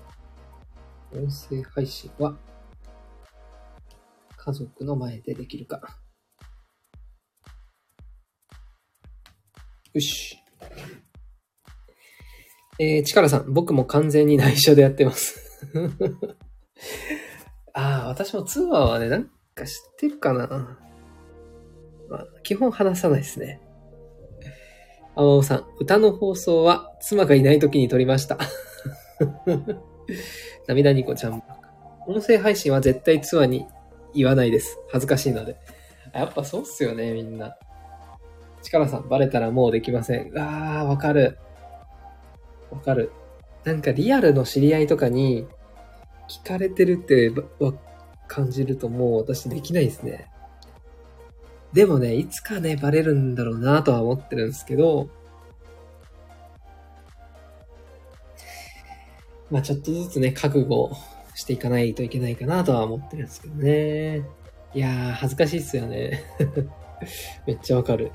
[1.14, 2.38] 音声配信は
[4.36, 5.82] 家族の前でできるか。
[9.94, 10.38] よし。
[12.80, 15.40] えー、チカラさん、僕も完全に内緒でやってます
[17.74, 20.78] ああ、私もツアーはね、なんか知ってるかな。
[22.10, 23.62] まあ、基本話さないですね。
[25.16, 28.38] あわおさん、歌の放送は妻がいない時に撮りました。
[30.68, 31.42] 涙ニコちゃん。
[32.06, 33.66] 音声配信は絶対ツアーに
[34.14, 34.78] 言わないです。
[34.92, 35.58] 恥ずかしいので。
[36.14, 37.56] やっぱそうっすよね、みんな。
[38.62, 40.32] 力さん、バレたらもうできません。
[40.38, 41.38] あー、わかる。
[42.70, 43.12] わかる。
[43.64, 45.48] なんかリアルの知り合いとかに
[46.30, 47.32] 聞かれてるって
[48.28, 50.30] 感じるともう私できないですね。
[51.74, 55.10] でもね、いつかね、バレるんだろうなとは思ってるんですけど、
[59.50, 60.92] まあちょっとずつね、覚悟
[61.36, 64.24] していかないといけないかなとは思ってるんですけどね。
[64.74, 66.24] いやー、恥ずかしいっすよね。
[67.48, 68.12] めっちゃわかる。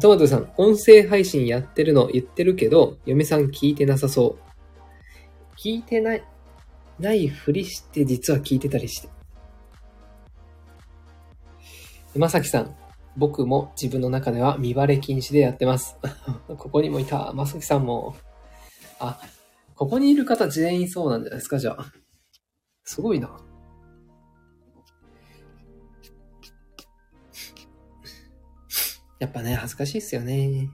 [0.00, 5.58] トマトさん、音声配信やってるの言ってるけど、嫁さん聞いてなさそう。
[5.58, 6.24] 聞いてない、
[6.98, 9.08] ないふりして実は聞いてたりして。
[12.16, 12.74] まさきさん、
[13.16, 15.96] 僕も自分の中では見バレ禁止でやってます。
[16.48, 17.32] ここにもいた。
[17.34, 18.16] まさきさんも。
[18.98, 19.20] あ、
[19.82, 21.92] ここにいる方全員そうなんじゃないですか、じゃあ。
[22.84, 23.36] すごいな。
[29.18, 30.70] やっぱね、恥ずかしいっすよね。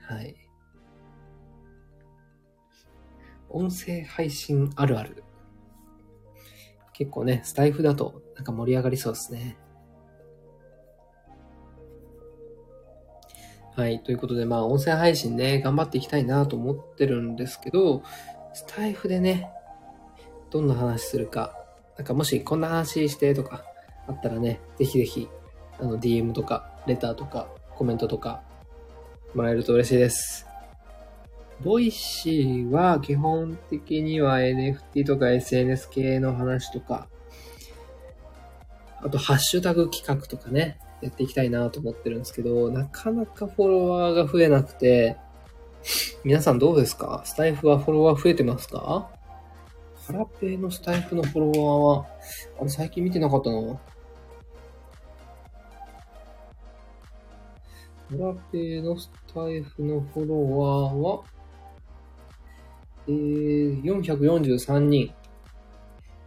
[0.00, 0.34] はい。
[3.50, 5.22] 音声配信あるある。
[6.94, 9.58] 結構ね、スタイフだとなんか盛り上がりそうですね。
[13.74, 14.02] はい。
[14.02, 18.02] ということで、まあ、音声配信ね、頑張っていきたいなと思ってるんですけど、
[18.52, 19.50] スタイフでね、
[20.50, 21.56] どんな話するか、
[21.96, 23.64] なんかもしこんな話してとか
[24.06, 25.28] あったらね、ぜひぜひ、
[25.80, 28.42] あの、DM とか、レターとか、コメントとか、
[29.34, 30.46] もらえると嬉しいです。
[31.64, 37.08] ボイシーは基本的には NFT とか SNS 系の話とか、
[39.00, 45.18] あとハッシュタグ企画とかね、やっていきたいなと思ってるんですけど、なかなかフォロワーが増えなくて、
[46.24, 47.22] 皆さんどうですか？
[47.24, 49.10] スタエフはフォロワー増えてますか？
[50.06, 51.60] ハラペーのスタイフのフォロワー
[52.00, 52.06] は、
[52.60, 53.60] あれ最近見てなかったな。
[53.60, 53.80] ハ
[58.10, 61.24] ラペーのスタイフのフォロワーは、
[63.08, 65.12] えー、443人。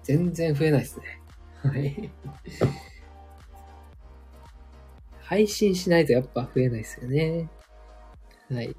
[0.04, 1.22] 全然増えないですね。
[1.64, 2.12] はい。
[5.26, 7.50] 配信しないとやっぱ増えないですよね。
[8.52, 8.76] はい。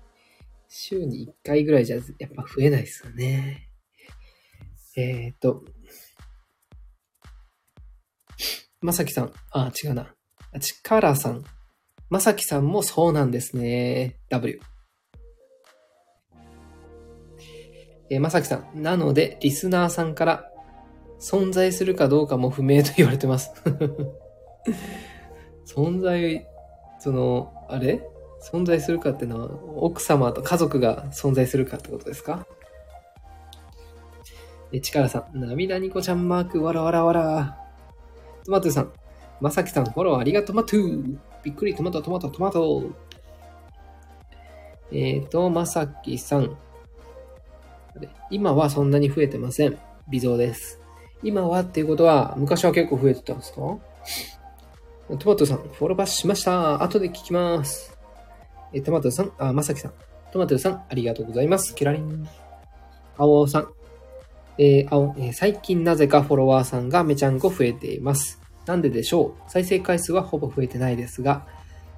[0.68, 3.68] 週に1回ぐらいじゃやっぱ増えないですよね。
[4.96, 5.64] えっ、ー、と、
[8.80, 10.14] まさきさん、あ、違うな。
[10.52, 11.44] あちからさん。
[12.08, 14.16] まさきさんもそうなんですね。
[14.30, 14.60] W。
[18.08, 18.82] えー、まさきさん。
[18.82, 20.50] なので、リスナーさんから
[21.20, 23.50] 存在するかどうかも不明と言われてます。
[25.66, 26.46] 存在、
[26.98, 28.02] その、あれ？
[28.40, 32.46] 存在するかってのは、奥様と家族が存在するかってことですか？
[34.72, 37.58] え、ちからさん、涙ニコちゃんマーク、わらわらわら。
[38.44, 38.92] トマトさん、
[39.40, 42.84] まさきさん、フォローありがとまトゥびっくり、トマト、トマト、トマト。
[44.92, 46.56] えっ、ー、と、まさきさん。
[48.30, 49.78] 今はそんなに増えてません。
[50.08, 50.80] 微増です。
[51.22, 53.78] 今はっていうことは、昔は結構増えてたんですか？
[55.08, 56.82] トマトさん、フォローバッシュしました。
[56.82, 57.96] 後で聞きます。
[58.72, 59.92] え、トマトさん、あ、まさきさん。
[60.32, 61.76] トマトさん、ありがとうございます。
[61.76, 62.28] キラリン。
[63.16, 63.68] 青さん。
[64.58, 68.42] えー、青、えー、最近なぜかフォロワーさんがめちゃんこ増えています。
[68.66, 69.50] なんででしょう？
[69.50, 71.46] 再生回数はほぼ増えてないですが、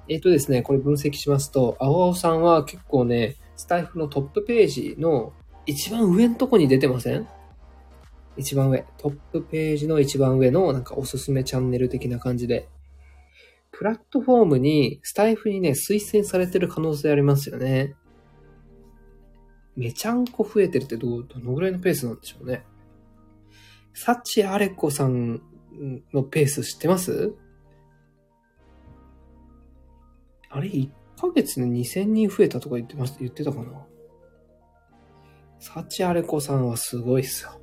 [0.07, 5.33] えっ、ー、とですね、これ分析しますと、青青さんは結構ね、スタイフのトップページの
[5.65, 7.27] 一番上のとこに出てません？
[8.37, 8.85] 一番上。
[8.99, 12.69] トップページの一番上のなんかおすすめチャンネル的な感じで
[13.71, 17.95] プラットフォームに、スタイフにね、推薦されてる可能性ありますよね。
[19.75, 22.65] めちゃんこ増えてるってどう、どのぐらいのペースなんでしょうね。
[23.93, 25.41] サチアレコさん
[26.13, 27.33] のペース知ってます？
[30.49, 33.85] あれ、1ヶ月で2000人増えたとか言ってました、言ってたかな
[35.59, 37.58] サチアレコさんはすごいっすよ。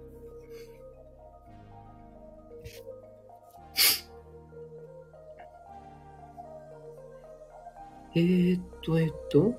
[8.16, 9.54] えーっと、えーっと。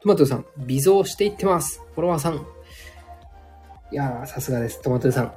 [0.00, 1.80] トマトさん、微増していってます。
[1.94, 2.44] フォロワーさん。
[3.92, 4.82] いやー、さすがです。
[4.82, 5.32] トマトさん。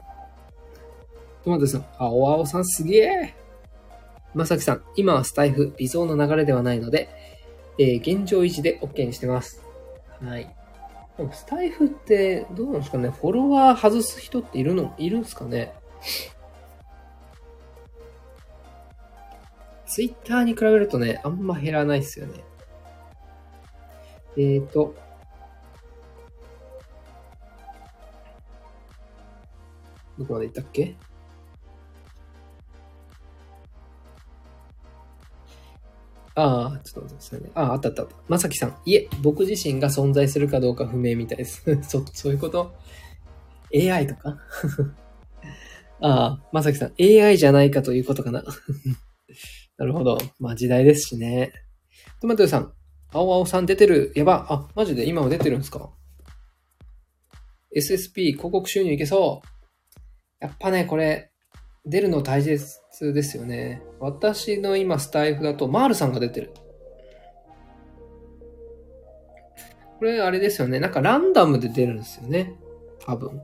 [1.43, 3.35] トマトさん、青青さんすげえ。
[4.33, 7.09] まさきさん、今はスタイフ、微増の流れではないので、
[7.77, 9.61] えー、現状維持で OK にしてます。
[10.19, 10.51] はい。
[11.15, 15.73] でもスタイフってどうなんですかねフォロワー外す人っているの、いるんですかね
[19.93, 22.43] ツイッターに比べるとね、あんま減らないっすよね。
[24.35, 24.95] えーと、
[30.17, 30.95] どこまで行ったっけ？
[36.33, 37.51] ああ、ちょっと待ってくださいね。
[37.53, 38.15] ああ、あったあったあった。
[38.27, 38.75] まさきさん。
[38.85, 41.63] いえ、僕自身が存在するかどうか不明みたいです。
[41.87, 42.73] そ、そういうこと
[43.71, 44.39] ?AI とか？
[46.01, 46.93] ああ、まさきさん。
[46.99, 48.43] AI じゃないかということかな。
[49.83, 50.17] なるほど。
[50.39, 51.51] まあ時代ですしね。
[52.21, 52.71] トマトさん。
[53.11, 54.13] 青青さん出てる？
[54.15, 54.45] やば。
[54.49, 55.05] あ、マジで？
[55.05, 55.89] 今は出てるんですか
[57.75, 59.47] ?SSP 広告収入いけそう。
[60.39, 61.31] やっぱね、これ、
[61.85, 62.79] 出るの大切
[63.13, 63.81] ですよね。
[63.99, 66.53] 私の今スタイフだと、マールさんが出てる。
[69.99, 70.79] これあれですよね。
[70.79, 72.55] なんかランダムで出るんですよね。
[73.05, 73.41] 多分。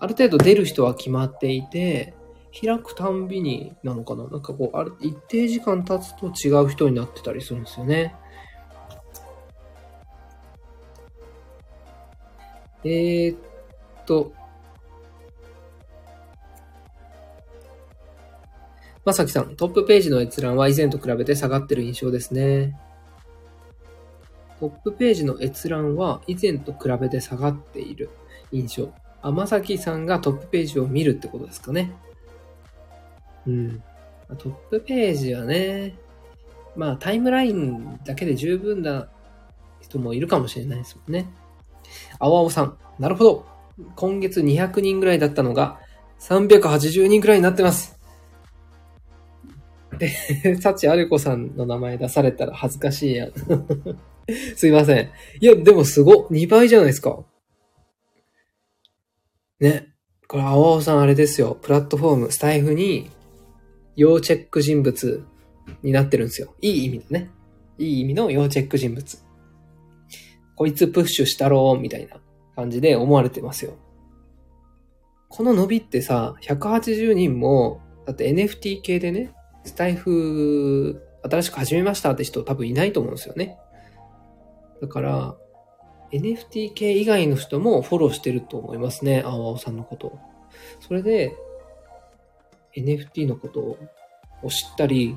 [0.00, 2.12] ある程度出る人は決まっていて、
[2.58, 4.24] 開くたんびになのかな？
[4.28, 8.14] なんかこう、ある、一定時間経つと違う人になってたりするんですよね。
[12.84, 13.38] えー、っ
[14.06, 14.32] と、
[19.04, 22.78] まさきさん、トップページの閲覧は以前と比べて下がってる印象ですね。
[24.58, 28.08] トップページの閲覧は以前と比べて下がっている
[28.50, 28.92] 印象。
[29.20, 31.92] あ、まさきさんがトップページを見るってことですかね。
[33.46, 33.82] うん。
[34.38, 35.94] トップページはね、
[36.74, 39.08] まあタイムラインだけで十分な
[39.80, 41.28] 人もいるかもしれないですもんね。
[42.18, 43.46] 青青さん、なるほど。
[43.94, 45.78] 今月200人ぐらいだったのが
[46.20, 47.96] 380人ぐらいになってます。
[49.98, 53.32] で、サチアルコさんの名前出されたら恥ずかしいやん。
[54.56, 55.10] すいません。
[55.40, 56.26] いや、でもすご。
[56.28, 57.24] 2倍じゃないですか。
[59.60, 59.94] ね。
[60.26, 61.56] これ、青青さんあれですよ。
[61.62, 63.10] プラットフォーム、スタイフに
[63.96, 65.24] 要チェック人物
[65.82, 66.54] になってるんですよ。
[66.60, 67.30] いい意味でね。
[67.78, 69.18] いい意味の要チェック人物。
[70.54, 72.16] こいつプッシュしたろうみたいな
[72.54, 73.74] 感じで思われてますよ。
[75.28, 83.58] この伸びってさ、180人も、だって NFT 系でね、スタイフ新しく始めましたって人多分いないと思うんですよね。
[84.80, 85.36] だから、
[86.12, 90.18] NFT 系以外の人もフォローしてると思いますね、青青さんのこと。
[90.80, 91.34] それで、
[92.76, 93.78] NFT のことを
[94.48, 95.16] 知ったり、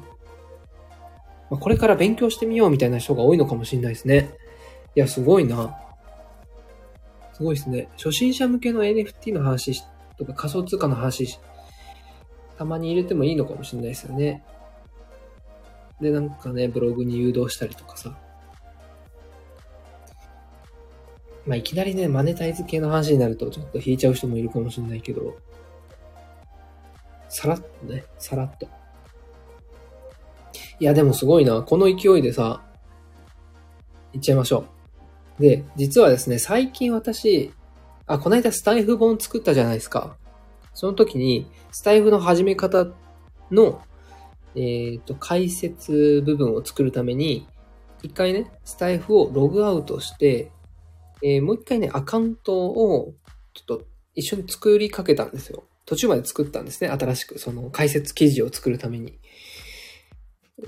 [1.50, 4.36] まあ、これから勉強してみようみたいな人が多いのかもしれないですね。
[4.96, 5.78] いや、すごいな。
[7.34, 7.90] すごいですね。
[7.98, 9.84] 初心者向けの NFT の話
[10.18, 11.40] とか仮想通貨の話、
[12.58, 14.44] たまに入れてもいいのかもしれないですよね。
[16.02, 18.18] で、なんかね、ブログに誘導したりとかさ。
[21.46, 25.38] まあ、いきなりね、マネタイズ系の話になるとちょっと引いちゃう人もいるかもしれないけど、
[27.30, 28.68] さらっとね、さらっと。
[30.80, 31.62] いや、でもすごいな。
[31.62, 32.64] この勢いでさ、
[34.14, 34.66] いっちゃいましょ
[35.40, 35.42] う。
[35.42, 37.54] で、実はですね、最近私、
[38.08, 40.18] あ、この間スタイフ本作ったじゃないですか。
[40.74, 42.88] その時に、スタイフの始め方
[43.52, 43.82] の、
[44.56, 47.48] えっ、ー、と、解説部分を作るために、
[48.02, 50.52] 一回ね、スタイフをログアウトして、
[51.22, 53.14] えー、もう一回ね、アカウントを、
[53.54, 53.84] ちょっと
[54.16, 55.66] 一緒に作りかけたんですよ。
[55.90, 56.90] 途中まで作ったんですね。
[56.92, 59.18] 新しく、その解説記事を作るために。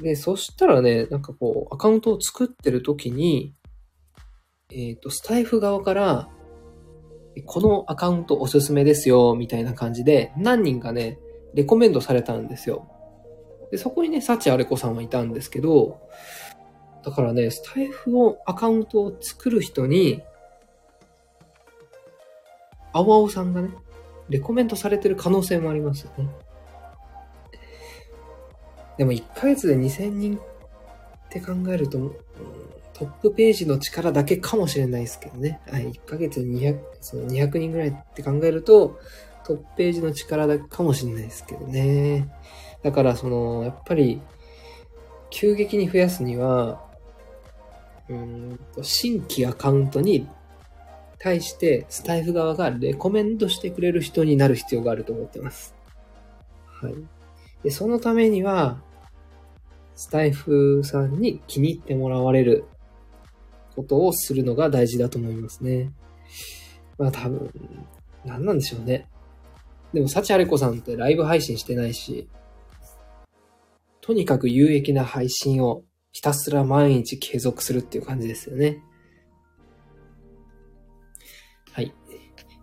[0.02, 3.54] で、そしたらね、なんかこう、アカウントを作ってる時に、
[4.72, 6.30] えっ、ー、と、スタイフ側から、
[7.46, 11.20] このアカウントおすすめですよ、みたいな感じで、何人かね、
[11.54, 12.90] レコメンドされたんですよ。
[13.70, 16.02] で、そこにね、サチアレコさんはいたんですけど、
[17.06, 20.24] だからね、スタイフのアカウントを作る人に、
[22.92, 23.70] 青青さんがね、
[24.32, 26.30] レコメントされてる可能性もありますよね。
[28.98, 30.40] でも1ヶ月で2000人っ
[31.30, 32.16] て考えると、
[32.94, 35.60] トップページの力だけかもしれないですけどね。
[35.70, 39.00] はい、1ヶ月で200、その200人ぐらいって考えると、
[39.44, 42.32] トップページの力だけかもしれないですけどね。
[42.84, 44.22] だから、その、やっぱり、
[45.30, 46.86] 急激に増やすには、
[48.08, 50.28] うんと、新規アカウントに
[51.22, 55.76] 対してスタイフ側がレコメンドしてくれる人になる必要があると思ってます。
[56.66, 56.96] はい。
[57.64, 58.82] で、そのためには、
[59.94, 62.66] スタイフさんに気に入ってもらわれる
[63.76, 65.92] ことをするのが大事だと思いますね。
[66.98, 67.52] まあ多分、
[68.26, 69.08] 何なんでしょうね。
[69.94, 72.28] でも、幸あれ子さんってライブ配信してないし、
[74.02, 78.84] とにかく有益な配信をひたすら毎日継続するっていう感じですよね。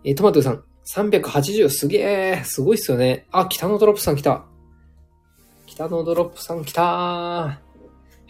[0.03, 3.25] えー、トマトさん、380すげえすごいっすよね。
[3.31, 4.45] あ、北のドロップさん来た。
[5.65, 7.59] 北のドロップさん来た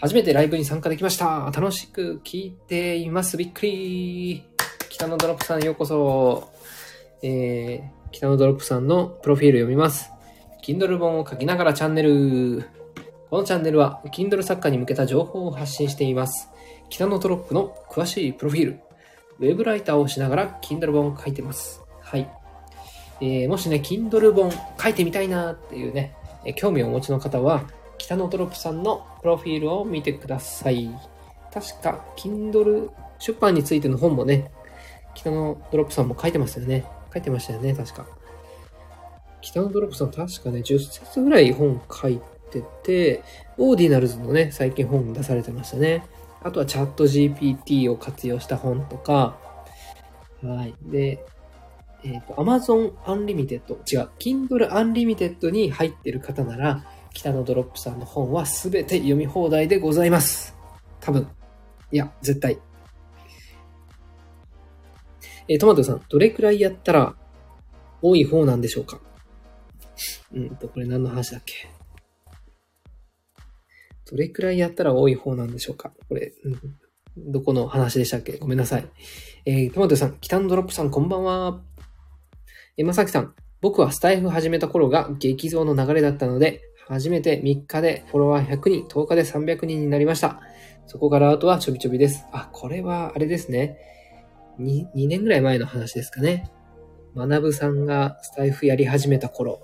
[0.02, 1.52] 初めてライブに参加できました。
[1.54, 3.38] 楽しく聞いています。
[3.38, 4.44] びっくり。
[4.90, 6.52] 北のドロップさんようこそ。
[7.22, 10.12] えー、北のドロップさんのプロフィール読みます。
[10.64, 12.66] Kindle 本を書きながらチャンネル。
[13.30, 16.50] このチャンネルは Kindle 作家に向けた情報を発信しています。
[16.90, 18.80] 北のドロップの詳しいプロフィール。
[19.40, 21.82] ウェブライターをしながら Kindle 本を書いてます。
[22.02, 22.30] はい。
[23.22, 26.14] えー、もしね、Kindle 本書いてみたいなっていうね、
[26.46, 27.64] え興味をお持ちの方は、
[27.98, 30.90] 北のドロップさんのプロフィールを見てください。
[31.54, 34.52] 確か、Kindle 出版についての本もね、
[35.16, 36.86] 北のドロップさんも書いてますよね。
[37.14, 38.06] 書いてましたよね、確か。
[39.42, 42.22] 北のドロップさん確かね、10冊ぐらい本書い
[42.52, 43.24] てて、
[43.58, 46.04] Ordinals のね、最近本出されてましたね。
[46.42, 49.38] あとはチャット GPT を活用した本とか、
[50.42, 50.74] はい。
[50.82, 51.26] で、
[52.04, 53.62] えっ、ー、と、Amazon Unlimited、
[53.92, 60.56] 違う、Kindle Unlimited に入ってる方なら、北のドロップさんの本はすべて読み放題でございます。
[61.02, 61.28] 多分。
[61.92, 62.60] いや、絶対。
[65.50, 67.16] えー、トマトさん、どれくらいやったら
[68.02, 69.02] 多い方なんでしょうか？
[70.34, 71.70] うんと、これ何の話だっけ？
[74.10, 75.92] どれくらいやったら多い方なんでしょうか？
[76.08, 78.38] これ、うん、どこの話でしたっけ？
[78.38, 78.88] ごめんなさい。
[79.46, 81.62] えー、トマトさん、北のドロップさん、こんばんは。
[82.78, 90.42] え、まさきさん、僕はスタイフ始めた頃が激増の流れだったので、初めて3日でフォロワー100人、10日で300人になりました。
[90.88, 92.26] そこからあとはちょびちょびです。
[92.32, 93.78] あ、これはあれですね。
[94.60, 96.50] 2, 2年ぐらい前の話ですかね。
[97.16, 99.62] 学ぶさんがスタイフやり始めた頃。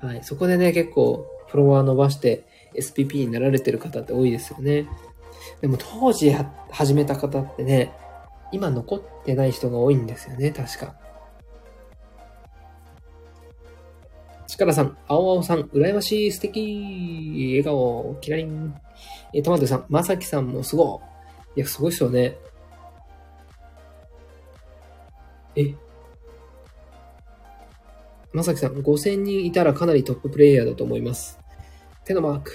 [0.00, 0.22] はい。
[0.22, 2.44] そこでね、結構フォロワー伸ばして
[2.74, 4.88] SPP になられてる方って多いですよね。
[5.60, 6.34] でも当時
[6.70, 7.92] 始めた方ってね、
[8.52, 10.94] 今残ってない人が多いんですよね、確か。
[14.46, 18.74] 力さん、青青さん、羨ましい、素敵、笑顔、キラリン。
[19.32, 21.00] えトマトさん、まさきさんもすご
[21.56, 21.60] い。
[21.60, 22.36] いや、すごいっすよね。
[25.56, 25.74] え？
[28.32, 31.39] まさきさん、5000人いたらかなりトッププレイヤーだと思います。
[32.10, 32.50] 手のマーク。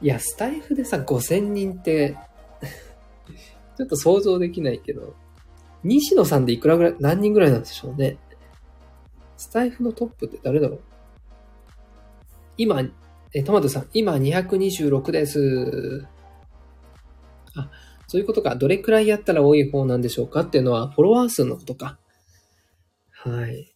[0.00, 2.16] いや、スタイフでさ、5000人って
[3.76, 5.14] ちょっと想像できないけど、
[5.84, 8.18] 西野さんでいくらぐらい、何人ぐらいなんでしょうね。
[9.36, 10.80] スタイフのトップって誰だろう？
[12.56, 12.82] 今、
[13.32, 16.08] え、トマトさん、今226です。
[17.54, 17.70] あ、
[18.08, 18.56] そういうことか。
[18.56, 22.00] どれくらいやったら多い方なんでしょうかっていうのは、フォロワー数のことか。
[23.10, 23.72] はい。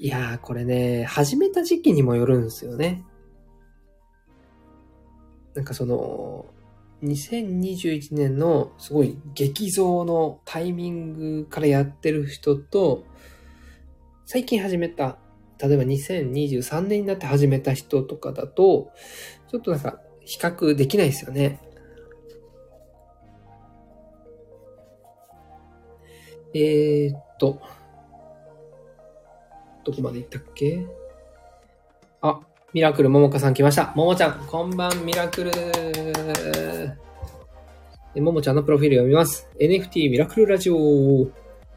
[0.00, 3.04] いやー、これね、始めた時期にもよるんですよね。
[5.58, 6.46] なんかその、
[7.02, 13.02] 2021年のすごい激増のタイミングからやってる人と、
[14.24, 15.18] 最近始めた、
[15.60, 18.92] 例えば2023年になって始めた人とかだと、
[19.50, 21.60] ちょっとなんか比較できないですよね。
[26.54, 27.60] えー、っと、
[29.84, 30.86] どこまで行ったっけ？
[32.20, 32.42] あ、
[32.74, 33.92] ミラクルももかさん来ました。
[33.94, 35.50] ももちゃん、こんばん、ミラクル。
[38.20, 39.48] ももちゃんのプロフィール読みます。
[39.58, 40.76] NFT ミラクルラジオ。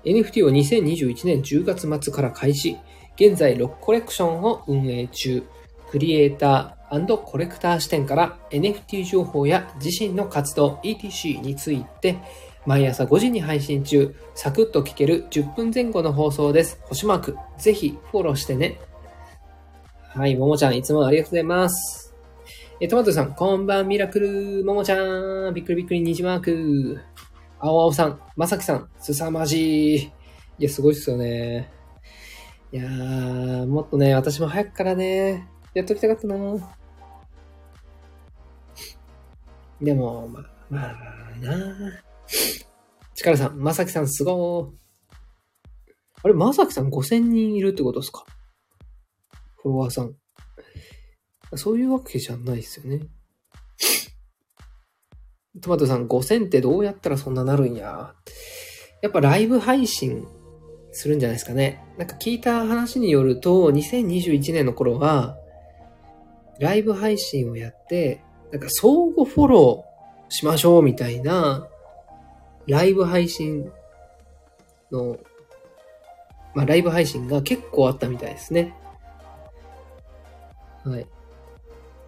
[0.04, 2.78] NFT を2021年10月末から開始。
[3.16, 5.44] 現在6コレクションを運営中。
[5.90, 12.18] クリエイターコレクター視点から NFT 情報や自身の活動 ETC について
[12.66, 16.82] 毎朝5時に配信中、サクッと聞ける10分前後の放送です。
[16.84, 18.78] 星マーク、ぜひフォローしてね。
[20.14, 22.14] はい、ももちゃんいつもありがとうございます。
[22.82, 27.00] え、トマトさん、こんばんミラクル、ももちゃん、びっくりびっくり、虹マーク。
[27.60, 30.04] 青青さん、まさきさん、すさまじい。
[30.04, 30.12] い
[30.60, 31.72] や、すごいっすよね。
[32.74, 36.36] いやー、もっとね、私も早くからね、やっときたかったな
[39.82, 40.94] でも、まあ、まあ
[41.40, 42.02] な
[43.16, 44.70] 力さん、まさきさんすごー。
[46.24, 48.26] あれ、まさきさん5000人いるってことですか？
[49.62, 50.16] フォロワーさん。
[51.56, 53.08] そういうわけじゃないですよね。
[55.62, 58.14] トマトさん5000ってどうやったらそんななるんや？
[59.02, 60.26] やっぱライブ配信
[60.92, 61.84] するんじゃないですかね。
[61.98, 65.38] なんか聞いた話によると、2021年の頃は、
[66.60, 71.68] ライブ配信をやって、なんか相互フォローしましょうみたいな、
[72.68, 73.72] ライブ配信
[74.92, 75.18] の、
[76.54, 78.76] まあライブ配信が結構あったみたいですね。
[80.84, 81.08] はい。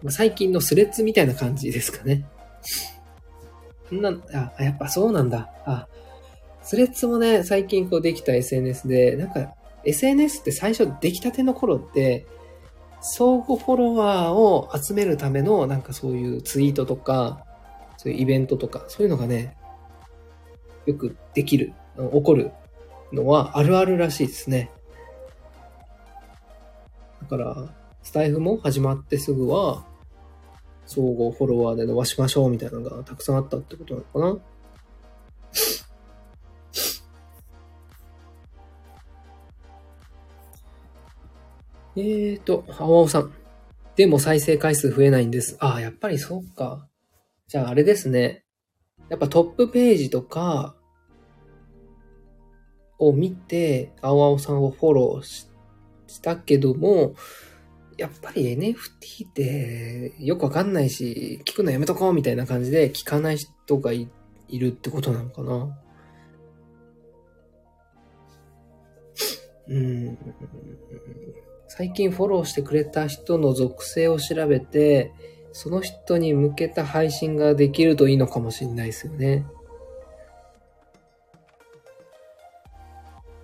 [0.02, 2.26] まあ、最近のスレッズみたいな感じですかね。
[3.90, 4.12] な、
[4.58, 5.50] あ、やっぱそうなんだ。
[5.64, 5.88] あ、
[6.62, 9.54] スレッズもね、最近こうできた SNS で、なんか
[9.84, 12.26] SNS って最初出来たての頃って、
[13.00, 17.44] 相互フォロワーを集めるためのなんかそういうツイートとか、
[17.98, 19.56] そういうイベントとか、そういうのがね、
[20.86, 22.52] よくできる、起こる
[23.12, 24.70] のはあるあるらしいですね。
[27.22, 27.74] だから、
[28.04, 29.84] スタイフも始まってすぐは、
[30.86, 34.38] 相互フォロワーで伸ばしましょうみたいなのがたくさんあったってことなのかな
[41.96, 43.32] えーと、青青さん。
[43.96, 45.56] でも再生回数増えないんです。
[45.60, 46.86] ああ、やっぱりそうか。
[47.48, 48.44] じゃああれですね。
[49.08, 50.76] やっぱトップページとか
[52.98, 55.48] を見て、青青さんをフォローし
[56.20, 57.14] たけども、
[57.96, 64.08] やっぱり NFT ってよくわかんないし、聞くのやめとこうみたいな感じで聞かない人がい
[64.50, 65.78] るってことなのかな。
[69.68, 70.18] うん。
[71.68, 75.12] 最近フォローしてくれた人の属性を調べて、
[75.52, 79.46] その人に向けた配信ができるといいのかもしれないですよね。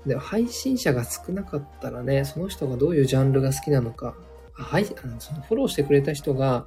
[0.06, 4.16] でも配信者が少なかったらね、その人がどういうジャンルが好きなのか、
[4.62, 6.66] はい、あのそのフォローしてくれた人が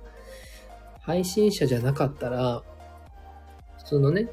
[1.01, 2.63] 配信者じゃなかったら、
[3.79, 4.29] 普通のね、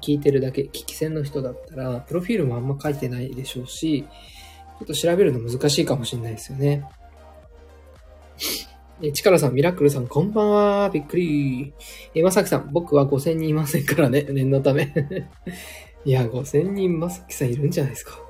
[0.00, 4.06] 聞いてるだけ、聞き戦の人だったら、プロフィールもあんま書いてないでしょうし、
[4.78, 6.84] ちょっと調べるの難しいかもしれないですよね。
[9.02, 10.90] え、チカラさん、ミラクルさん、こんばんは。
[10.90, 11.74] びっくり。
[12.14, 14.22] え、まさきさん、僕は5000人いませんからね。
[14.30, 14.94] 念のため。
[16.04, 18.20] いや、5000人まさきさんいるんじゃないですか。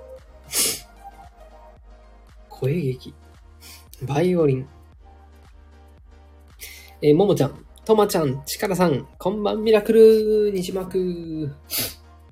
[2.48, 3.14] 声劇。
[4.02, 4.68] バイオリン。
[7.02, 11.52] えももちゃん、とまちゃん、チカラさん、こんばんミラクル、西幕。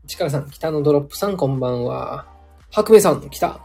[0.06, 2.26] チカラさん、北のドロップさん、こんばんは。
[2.70, 3.60] 白明さん、来た。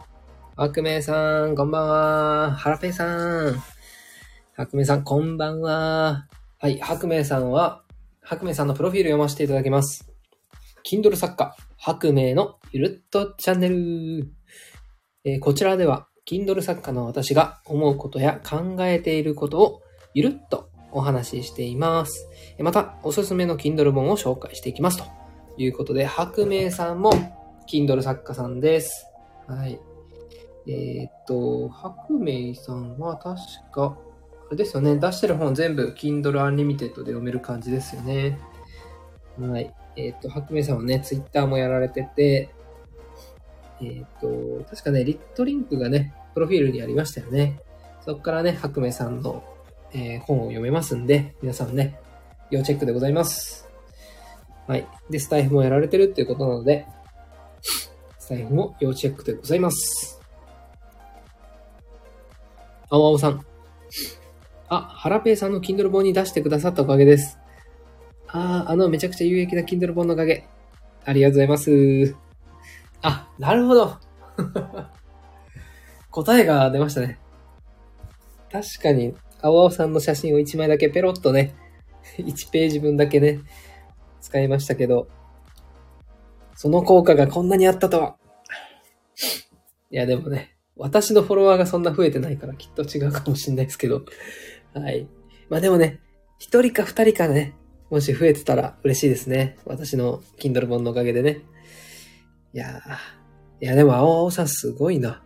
[0.55, 2.51] 白明さん、こんばんは。
[2.55, 3.61] ハラペさん。
[4.55, 6.27] 白明さん、こんばんは。
[6.59, 7.83] はい、白明さんは、
[8.21, 10.09] 白明さんのプロフィール読ませていただきます。
[10.83, 14.31] Kindle 作家、白明のゆるっとチャンネル。
[15.23, 19.81] えー、こちらでは、Kindle 作家の私が思うことや考えていることを
[20.15, 22.27] ゆるっとお話ししています。
[22.57, 24.97] また、おすすめの Kindle 本を紹介していきます。
[24.97, 25.05] と
[25.57, 27.11] いうことで、白明さんも
[27.71, 29.05] Kindle 作家さんです。
[29.45, 29.79] はい。
[30.67, 33.37] えー、っと、白明さんは確
[33.71, 33.95] か、
[34.47, 38.39] あれですよね、出してる本全部 Kindle Unlimited で読める感じですよね。
[39.39, 39.71] はい。
[39.95, 42.54] えー、っと、白明さんはね、Twitter もやられてて、
[43.81, 47.59] えー、っと、確かね、リットリンクがね、プロフィールにありましたよね。
[48.05, 49.43] そこからね、白明さんの、
[49.93, 51.99] えー、本を読めますんで、皆さんね、
[52.51, 53.67] 要チェックでございます。
[54.67, 54.87] はい。
[55.09, 56.85] で、スタイフもやられてるっていうことなので、
[58.19, 60.21] スタイフも要チェックでございます。
[62.89, 63.45] 青青さん。
[64.67, 67.37] あ、ハラペイさんの Kindle 本に出してくださったおかげです。
[68.27, 70.47] ああ、あのめちゃくちゃ有益な Kindle 本のおかげ。
[71.05, 72.24] ありがとうございます。
[73.01, 73.97] あ、なるほど。
[76.11, 77.19] 答えが出ましたね。
[78.51, 81.55] 確かに、青青さんの写真を1枚だけペロッとね、
[82.17, 83.41] 1ページ分だけね、
[84.21, 85.07] 使いましたけど、
[86.55, 88.17] その効果がこんなにあったとは。
[89.91, 94.03] いや、でもね、私のフォロワーがそんな増えてないからきっと違うかもしれないですけど。
[94.73, 95.07] はい。
[95.49, 96.01] まあでもね、
[96.39, 97.53] 一人か二人かね、
[97.89, 99.57] もし増えてたら嬉しいですね。
[99.65, 101.43] 私の Kindle 本のおかげでね。
[102.55, 103.65] いやー。
[103.65, 105.21] いやでも青青さんすごいな。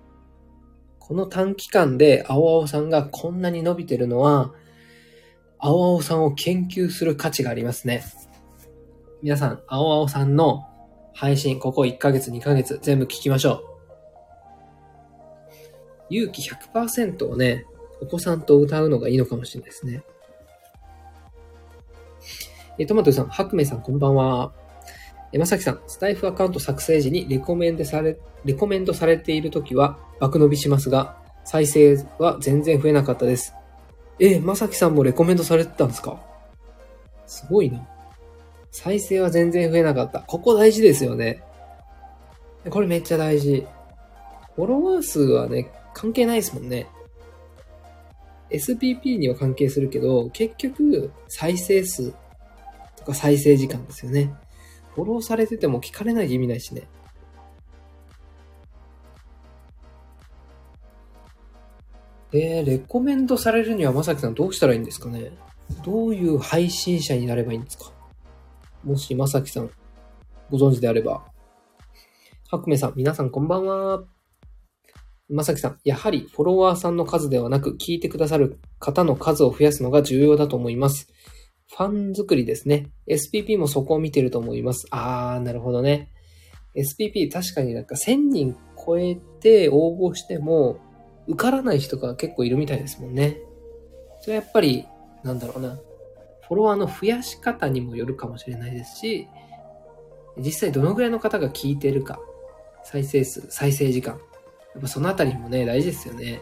[0.97, 4.51] この短期間で青青さんがこんなに伸びてるのは、
[5.59, 8.03] 青青さんを研究する価値がありますね。
[9.21, 10.67] 皆さん、青青さんの
[11.13, 13.63] 配信、ここ1ヶ月、2ヶ月、全部聞きましょう。
[16.09, 17.67] 勇気100%をね、
[18.01, 20.01] お子さんと歌うのがいいのかもしれないですね。
[22.79, 24.51] えトマトさん、白明さん、こんばんは。
[25.31, 33.53] えまさきさん、スタイフアカウント作成時にレコメンドされ、レコメンドされているときは爆伸びしますが、再生は全然増えなかったです。
[34.19, 36.19] え、まさきさんもレコメンドされてたんですか？
[37.27, 37.87] すごいな。
[38.71, 40.19] 再生は全然増えなかった。
[40.21, 41.43] ここ大事ですよね。
[42.69, 43.65] これめっちゃ大事。
[44.55, 46.87] フォロワー数はね、関係ないですもんね。
[48.49, 52.11] SPP には関係するけど、結局、再生数
[52.97, 54.33] とか再生時間ですよね。
[54.99, 56.89] フォローされてても聞かれない意味ないしね。
[62.33, 65.31] えー、レコメンドされるにはまさきさんどうしたらいいんですかね？
[65.85, 67.93] どういう配信者になればいいんですか？
[68.83, 69.69] もしまさきさん
[70.49, 71.23] ご存知であれば。
[72.49, 74.03] 白明さん、皆さんこんばんは。
[75.29, 81.07] まさきさん、やはりフォロワーさんの数ではなく、聞いてくださる方の数を増やすのが重要だと思います。
[81.69, 82.89] ファン作りですね。
[83.07, 84.87] SPP もそこを見てると思います。
[84.91, 86.11] あー、なるほどね。
[86.75, 90.79] SPP 確かになんか1000人超えて応募しても、
[91.27, 93.39] 受からない人が結構いるみたいですもんね。
[94.21, 94.85] それはやっぱり、
[95.23, 95.79] なんだろうな。
[96.47, 99.27] フォロワーの増やし方にもよるかもしれないですし、
[100.37, 102.19] 実際どのぐらいの方が聞いてるか、
[102.83, 104.19] 再生数、再生時間。
[104.73, 106.41] やっぱそのあたりもね、大事ですよね。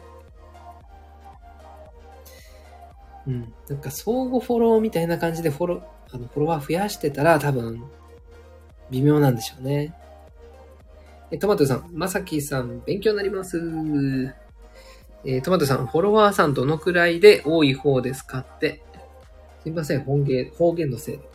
[3.27, 3.53] うん。
[3.69, 7.83] なんか相互フォローみたいな感じでフォロー、あの、フォロワー増やしてたら多分、
[8.89, 9.93] 微妙なんでしょうね。
[11.29, 14.33] え、トマトさん、まさきさん、勉強になります。
[15.25, 18.81] えー、トマトさん、フォロワーさんどのくらいで多い方ですかって。
[19.63, 21.27] すいません、方言、方言のせいで。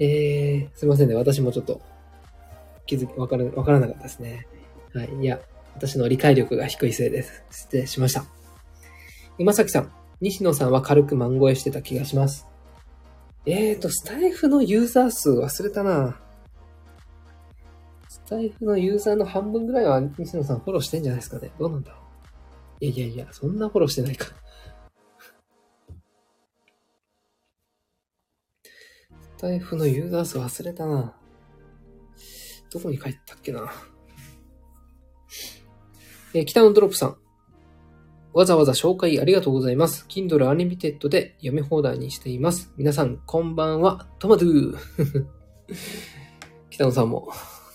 [0.00, 1.14] えー、すいませんね。
[1.14, 1.80] 私もちょっと
[2.84, 4.46] 気づき、わから、わからなかったですね。
[4.92, 5.10] はい。
[5.22, 5.40] いや、
[5.74, 7.42] 私の理解力が低いせいです。
[7.50, 8.41] 失礼しました。
[9.38, 12.46] 今崎さん、西野さんは軽く満声してた気がします。
[13.44, 16.20] えーと、スタイフのユーザー数忘れたな
[18.08, 21.50] スタイフのユーザーの半分ぐらいは西野さんフォローしてんじゃないですかね。
[21.58, 21.98] どうなんだろ
[22.80, 22.84] う。
[22.84, 24.26] いやいやいや、そんなフォローしてないか。
[29.20, 31.16] スタイフのユーザー数忘れたな
[32.70, 33.72] どこに帰ったっけな。
[36.32, 37.21] えー、北野ドロップさん。
[38.34, 40.06] わざわざ紹介ありがとうございます。
[40.08, 42.72] Kindle Unlimited で読み放題にしています。
[42.78, 44.06] 皆さん、こんばんは。
[44.18, 45.26] トマトゥー。
[46.70, 47.28] 北野さんも、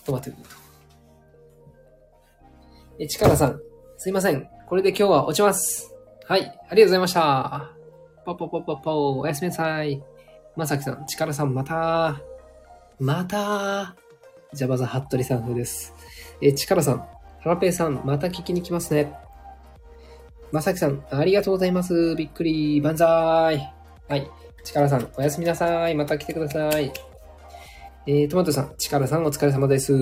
[0.03, 0.49] トマトゥーと。
[2.99, 3.61] え、チカラさん。
[3.97, 4.49] すいません。
[4.67, 5.93] これで今日は落ちます。
[6.25, 6.41] はい。
[6.41, 7.71] ありがとうございました。
[8.25, 9.19] ポポポポポ。
[9.19, 10.03] おやすみなさい。
[10.55, 12.19] まさきさん、チカラさん、また
[12.99, 13.95] また
[14.53, 15.93] ジャバザハットリさん風です。
[16.41, 16.97] え、チカラさん、
[17.41, 19.13] ハラペイさん、また聞きに来ますね。
[20.51, 22.15] まさきさん、ありがとうございます。
[22.15, 23.73] びっくり、万歳。
[24.07, 24.29] はい。
[24.63, 25.95] チカラさん、おやすみなさい。
[25.95, 26.91] また来てください。
[28.05, 29.93] えー、トマトさん、チカラさん、お疲れ様です。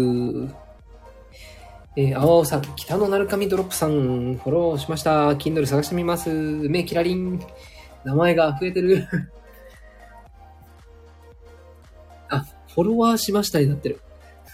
[1.97, 5.29] えー、青青さん、北のなるかみドロップさん、フォローしました。
[5.31, 6.29] Kindle 探してみます。
[6.29, 7.41] 目キラリン。
[8.03, 9.07] 名前が増えてる。
[12.29, 13.99] あ、フォロワーしましたになってる。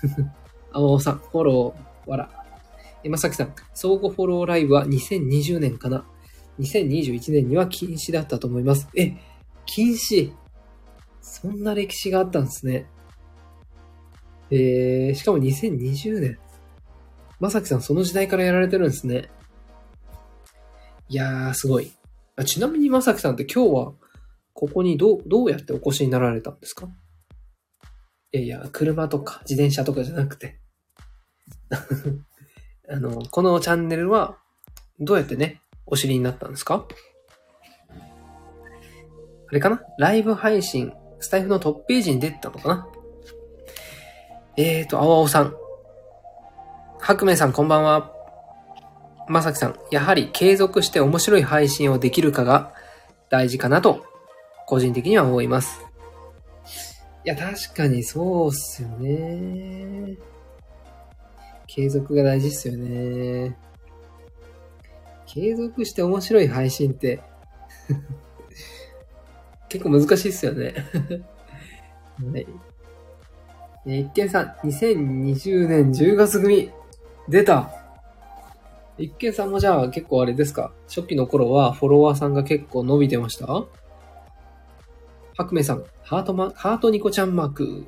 [0.71, 2.40] 青青さん、フォロー、わら。
[3.03, 6.05] え、まさきさん、相互フォローライブは2020年かな
[6.59, 8.87] ？2021年には禁止だったと思います。
[8.95, 9.13] え、
[9.65, 10.33] 禁止
[11.21, 12.87] そんな歴史があったんですね。
[14.49, 16.37] えー、しかも2020年。
[17.39, 19.29] まさきさん、その時代からやられてるんですね。
[21.09, 21.91] いやー、すごい。
[22.35, 23.93] あちなみにまさきさんって今日は、
[24.53, 26.87] ここにどう、どうやってお越しになられたんですか？
[28.33, 30.59] いやいや、車とか自転車とかじゃなくて。
[32.91, 34.37] あの、このチャンネルは、
[34.99, 36.85] どうやってね、お知りになったんですか？
[39.47, 39.81] あれかな？
[39.97, 42.87] ライブ配信、スタイフのトップページに出てたのかな？
[44.57, 45.55] えーと、青青さん。
[46.99, 48.11] 白明さんこんばんは。
[49.29, 52.73] まさきさん、やはり継続して面白い配信をできるかが
[53.29, 54.05] 大事かなと、
[54.67, 55.79] 個人的には思います。
[57.23, 60.17] いや、確かにそうっすよね。
[61.73, 63.55] 継続が大事っすよね。
[65.25, 67.21] 継続して面白い配信って
[69.69, 70.73] 結構難しいっすよね
[72.29, 72.47] はい。
[73.87, 76.69] え一見さん、2020年10月組、
[77.29, 77.71] 出た
[78.97, 80.73] 一見さんもじゃあ結構あれですか？
[80.89, 83.45] 初期の頃はフォロワーさんが結構伸びてました？
[85.37, 87.85] 白明さん、ハートマ、ハートニコちゃんマーク。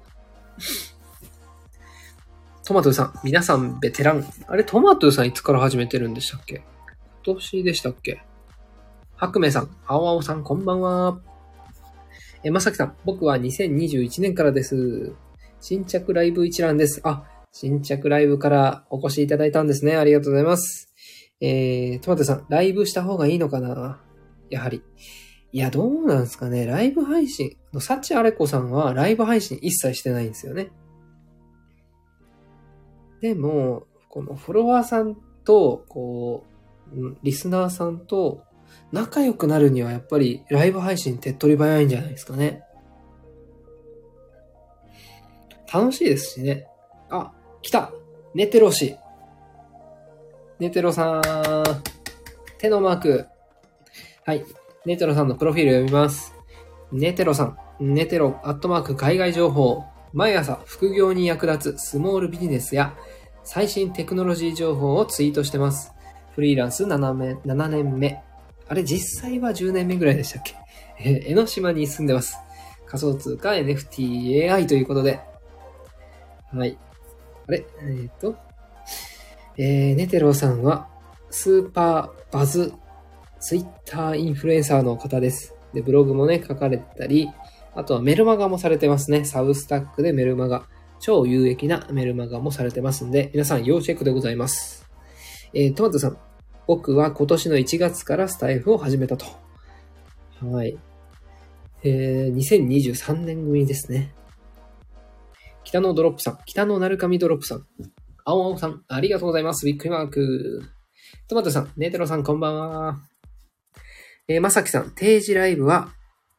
[2.65, 4.25] トマトさん、皆さんベテラン。
[4.47, 6.63] あれ、トマトさんいつから始めてるんでしたっけ？
[7.25, 8.23] 今年でしたっけ？
[9.17, 11.19] 白明さん、青青さん、こんばんは。
[12.45, 15.11] え、まさきさん、僕は2021年からです。
[15.59, 17.01] 新着ライブ一覧です。
[17.03, 19.97] あ、新着ライブからお越しいただいたんですね。
[19.97, 20.93] ありがとうございます。
[21.41, 23.99] えー、トマトさん、ライブした方がいいのかな？
[24.49, 24.81] やはり。
[25.51, 26.65] いや、どうなんすかね。
[26.65, 27.57] ライブ配信。
[27.79, 30.71] サチアレコさんはライブ配信一切してないんですよね。
[33.23, 35.15] でも、このフォロワーさん
[35.45, 36.43] と、こ
[36.93, 38.43] う、リスナーさんと
[38.91, 42.63] 仲良くなるにはやっぱりライブ配信手っ取り早いんじゃないですかね。
[45.73, 46.67] 楽しいですしね。
[47.09, 47.93] あ、来た
[48.35, 48.97] ネテロ氏。
[50.59, 51.21] ネテロさん。
[52.57, 53.25] 手のマーク。
[54.25, 54.43] はい。
[54.85, 56.35] ネテロさんのプロフィール読みます。
[56.91, 57.57] ネテロさん。
[57.79, 59.92] ネテロ、アットマーク、海外情報。
[60.13, 62.95] 毎朝、副業に役立つスモールビジネスや
[63.43, 65.91] 最新テクノロジー情報をツイートしてます。
[66.35, 68.21] フリーランス7年 ,7 年目。
[68.67, 70.55] あれ、実際は10年目ぐらいでしたっけ？
[70.99, 72.37] え ー江ノ島に住んでます。
[72.85, 75.19] 仮想通貨、NFT、AI ということで。
[76.51, 76.77] はい。
[77.47, 77.65] あれ？
[77.81, 78.35] えーっと。
[79.57, 80.87] えー、ネテロさんは、
[81.31, 82.73] スーパーバズ、
[83.39, 85.55] ツイッターインフルエンサーの方です。
[85.73, 87.29] で、ブログもね、書かれたり、
[87.75, 89.25] あとはメルマガもされてますね。
[89.25, 90.67] サブスタックでメルマガ。
[90.99, 94.85] 超有益なメルマガもされてますんで、皆さん要チェックでございます。
[95.53, 96.17] えー、トマトさん。
[96.65, 99.25] 僕は今年の1月からスタイフを始めたと。
[100.41, 100.77] はい。
[101.83, 104.13] えー、2023年組ですね。
[105.63, 106.39] 北野ドロップさん。
[106.45, 107.65] 北野なるかみドロップさん。
[108.23, 108.83] 青青さん。
[108.87, 109.65] ありがとうございます。
[109.65, 110.61] びっくりマーク。
[111.27, 111.71] トマトさん。
[111.75, 113.01] ネテロさん、こんばんは。
[114.27, 114.91] えー、まさきさん。
[114.91, 115.89] 定時ライブは、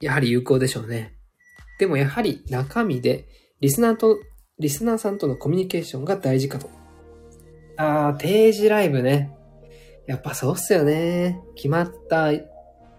[0.00, 1.13] やはり有効でしょうね。
[1.78, 3.26] でもやはり中身で、
[3.60, 4.18] リスナーと、
[4.58, 6.68] リスナーさんとのコミュニケーションが大事かと。
[7.76, 9.36] あー、定時ライブね。
[10.06, 11.40] やっぱそうっすよね。
[11.56, 12.30] 決まった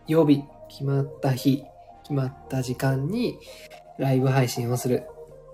[0.08, 1.64] 曜日、決まった日、
[2.04, 3.40] 決まった時間に
[3.98, 5.04] ライブ配信をする。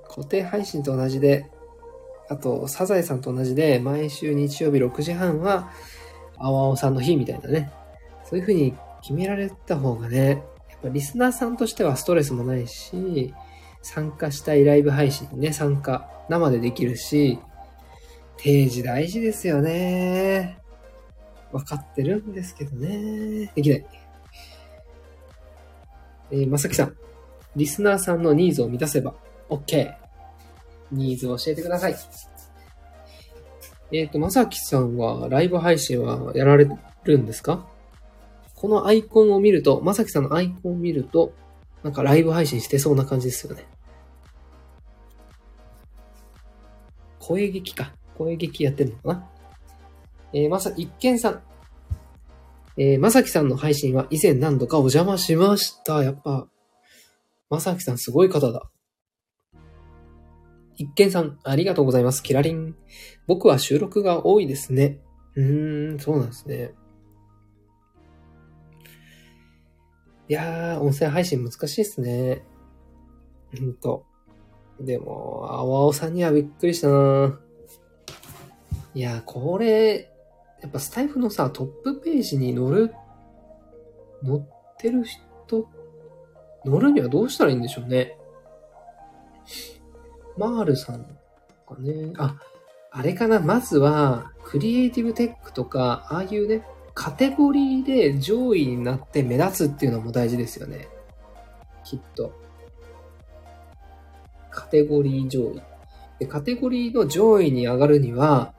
[0.08, 1.46] 固定配信と同じで、
[2.30, 5.70] あと、サザエさんと同じで、毎週日曜日6時半は、
[6.38, 7.72] 青青さんの日みたいなね。
[8.24, 10.42] そういう風に決められた方がね、
[10.90, 13.34] リスナーさんとしてはストレスもないし、
[13.82, 17.40] 参加したいライブ配信にね、参加、生でできるし、
[18.38, 20.58] 定時大事ですよね。
[21.52, 23.52] わかってるんですけどね。
[23.54, 23.86] できない。
[26.32, 26.96] えー、まさきさん。
[27.56, 29.14] リスナーさんのニーズを満たせば
[29.50, 29.94] OK。
[30.92, 31.96] ニーズを教えてください。
[33.92, 36.68] えっ、と、まさきさんはライブ配信はやられ
[37.04, 37.68] るんですか？
[38.62, 41.34] このアイコンを見ると、まさきさんのアイコンを見ると、
[41.82, 43.66] なんかライブ配信してそうな感じですよね。
[47.18, 47.95] 声劇か。
[48.20, 49.30] 声劇やってるのかな？
[50.32, 51.41] えー、まさ、一見さん。
[52.78, 56.03] えー、まさきさんの配信は以前何度かお邪魔しました。
[56.03, 56.47] やっぱ、
[57.49, 58.70] まさきさんすごい方だ。
[60.76, 62.22] 一見さん、ありがとうございます。
[62.22, 62.76] キラリン。
[63.26, 64.99] 僕は収録が多いですね。
[65.36, 66.76] うーん、そうなんですね。
[70.32, 72.46] いやー、音声配信難しいっすね。
[73.60, 74.06] ほんと。
[74.80, 77.38] でも、青青さんにはびっくりしたな
[78.94, 80.10] いやー、これ、
[80.62, 82.96] やっぱスタイフのさ、トップページに載る、
[84.24, 84.42] 載っ
[84.78, 85.68] てる人、
[86.64, 88.18] 載るにはどうしたらいいんでしょうね。
[90.38, 91.04] マールさん
[91.68, 92.14] かね。
[92.18, 92.38] あ、
[92.90, 93.42] あれかな。
[93.42, 96.66] まずは、クリエイティブテックとか、ああいうね、
[97.04, 100.88] カテゴリーで上位になって目立つっていうのも大事ですよね。
[101.84, 102.32] きっと。
[104.52, 105.64] カテゴリー上位。
[106.20, 108.54] で、カテゴリーの上位に上がるには、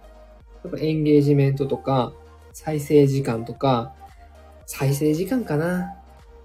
[0.64, 2.12] やっぱエンゲージメントとか、
[2.53, 3.95] 再生時間とか、
[4.66, 5.95] 再生時間かな。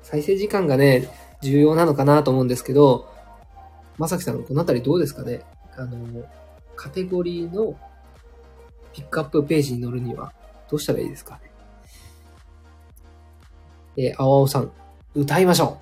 [0.03, 1.09] 再生時間がね、
[1.41, 3.11] 重要なのかなと思うんですけど、
[3.97, 5.41] まさきさん、このあたりどうですかね？
[5.75, 6.23] あの、
[6.75, 7.75] カテゴリーの
[8.93, 10.31] ピックアップページに載るには
[10.69, 11.49] どうしたらいいですかね？
[13.97, 14.71] えー、青青さん、
[15.15, 15.81] 歌いましょ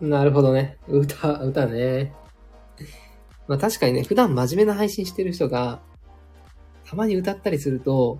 [0.00, 0.76] うなるほどね。
[0.88, 2.12] 歌、歌ね。
[3.46, 5.80] まあ確かにね、普段真面目な配信してる人が、
[6.84, 8.18] たまに歌ったりすると、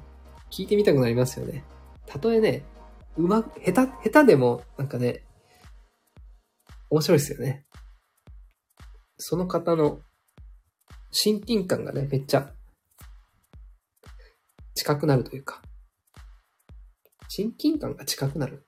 [0.53, 1.65] 聞いてみたくなりますよね。
[2.07, 2.65] たとえね、
[3.17, 5.25] うまく、下手、下手でも、なんかね、
[6.91, 7.65] 面白いですよね。
[9.19, 9.99] その方の
[11.11, 12.53] 親近感がね、めっちゃ
[14.75, 15.61] 近くなるというか、
[17.29, 18.65] 親近感が近くなる。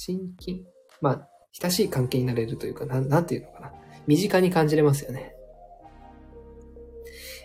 [0.00, 0.64] 親近、
[1.00, 3.72] まあ、親しい関係になれるというか、なん、なんていうのかな。
[4.06, 5.34] 身近に感じれますよね。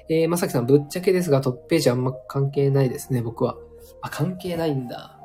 [0.07, 3.57] えー、まさきさん、ぶっちゃけですが、トップページあんま関係ないですね、僕は。
[4.01, 5.19] あ、関係ないんだ。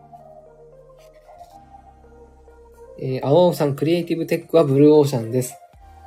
[2.99, 5.55] えー、青青さん、クリエイティブテックはブルーオーシャンです。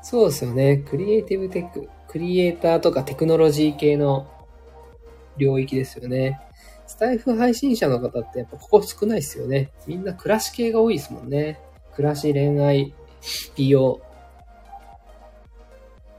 [0.02, 0.78] そうですよね。
[0.90, 1.88] クリエイティブテック。
[2.08, 4.28] クリエイターとかテクノロジー系の
[5.38, 6.42] 領域ですよね。
[6.92, 9.72] スタイフ配信者の方ってやっぱここ少ないですよね。
[9.88, 11.62] みんな暮らし系が多いですもんね。
[11.96, 12.94] 暮らし、恋愛、
[13.56, 14.02] 美容。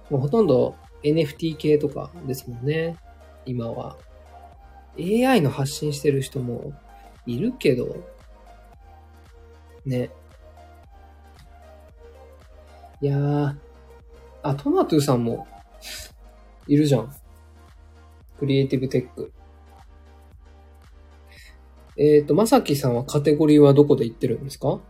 [0.08, 2.96] もうほとんど NFT 系とかですもんね。
[3.44, 3.98] 今は。
[4.98, 6.72] AI の発信してる人も
[7.26, 7.94] いるけど、
[9.84, 10.08] ね。
[13.02, 13.54] いやー、
[14.42, 15.46] あ、トマトゥさんも
[16.66, 17.14] いるじゃん。
[18.38, 19.34] クリエイティブテック。
[21.96, 24.80] えっ、ー、と、まさきさんはカテゴリーはどこで言ってるんですか、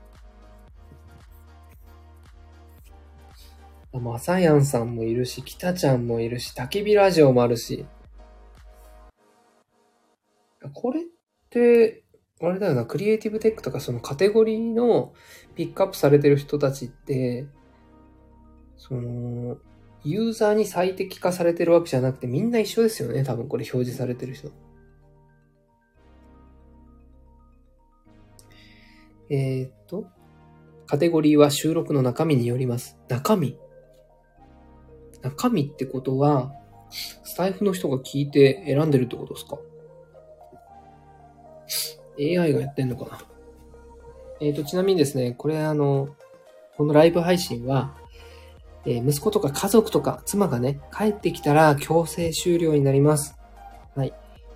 [3.93, 7.87] まさやんさんもいるし、きたちゃんもいるし、焚き火ラジオもあるし。
[10.73, 11.05] これっ
[11.51, 12.05] て、
[12.41, 15.13] あれだよな、クリエイティブテックとかそのカテゴリーの
[15.55, 17.47] ピックアップされてる人たちって、
[18.77, 19.59] その、
[20.05, 24.51] ユーザーに最適化されてるわけじゃなくてみんな一緒ですよね、多分これ表示されてる人。
[29.31, 30.07] えー、っと、
[30.87, 32.99] カテゴリーは収録の中身によります。
[33.09, 33.57] 中身
[35.23, 36.53] 中身ってことは、
[36.91, 39.59] スタイフの人が聞いて選んでるってことですか
[42.19, 43.19] ?AI がやってんのかな？
[44.41, 46.09] えっ、ー、と、ちなみにですね、これあの、
[46.77, 47.97] このライブ配信は、
[48.85, 53.37] えー、息子とか家族とか妻がね、帰ってきたら強制終了になります。
[53.95, 54.13] はい。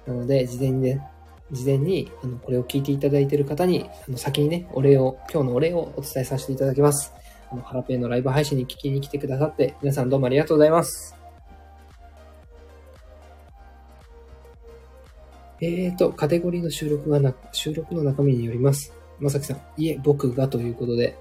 [0.06, 1.06] なので、事前にね、
[1.52, 7.12] 事前に、あの、これを聞いていただいている方に、あの、先にね、お礼を、今日のお礼をお伝えさせていただきます。
[7.50, 11.14] あの、ハラペーのライブ配信に聞きに来てくださって、皆さんどうもありがとうございます。
[15.60, 18.92] えーと、カテゴリーの収録はな、収録の中身によります。
[19.18, 21.16] まさきさん、いえ、僕がということで、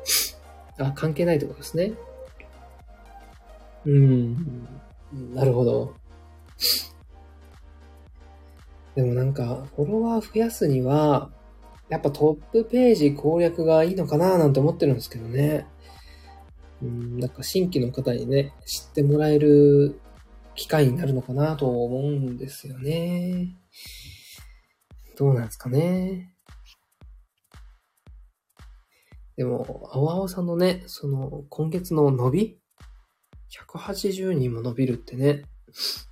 [0.79, 1.93] あ、関係ないということですね。
[3.85, 4.67] うん、
[5.33, 5.93] なるほど。
[8.95, 11.31] でもなんか、フォロワー増やすには、
[11.89, 15.67] やっぱトップページ攻略がいいのかななんて思ってるんですけどね。
[16.81, 19.99] うん、なんか新規の方にね、知ってもらえる
[20.55, 23.55] 機会になるのかなと思うんですよね。
[25.17, 26.33] どうなんですかね。
[29.35, 32.59] でも、青々さんのね、その、今月の伸び
[33.69, 35.43] ?180 人も伸びるってね、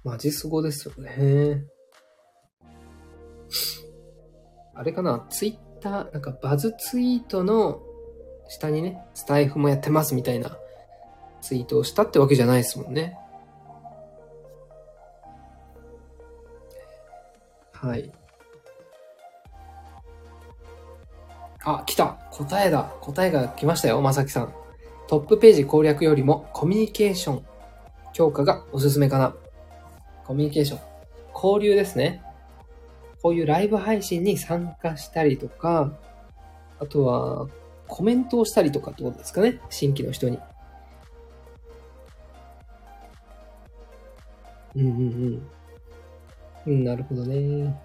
[0.04, 1.66] マジすごですよね。
[4.76, 7.82] あれかな、ツイッター、なんかバズツイートの
[8.48, 10.58] 下にね、スタイフもやってますみたいな
[11.42, 13.18] ツイートをしたってわけじゃないですもんね。
[17.72, 18.12] はい。
[21.66, 24.54] あ、来た答えだ答えが来ましたよ、まさきさん。
[25.08, 27.46] トップページ攻略よりもコミュニケーション
[28.14, 29.36] 強化がおすすめかな。
[30.26, 30.80] コミュニケーション。
[31.34, 32.24] 交流ですね。
[33.24, 35.98] こういうライブ配信に参加したりとか、
[36.78, 37.48] あとは、
[37.88, 39.60] コメントをしたりとかってことですかね？
[39.70, 40.40] 新規の人に。
[44.76, 45.48] うんうん
[46.66, 46.74] うん。
[46.74, 47.82] うん、なるほどね。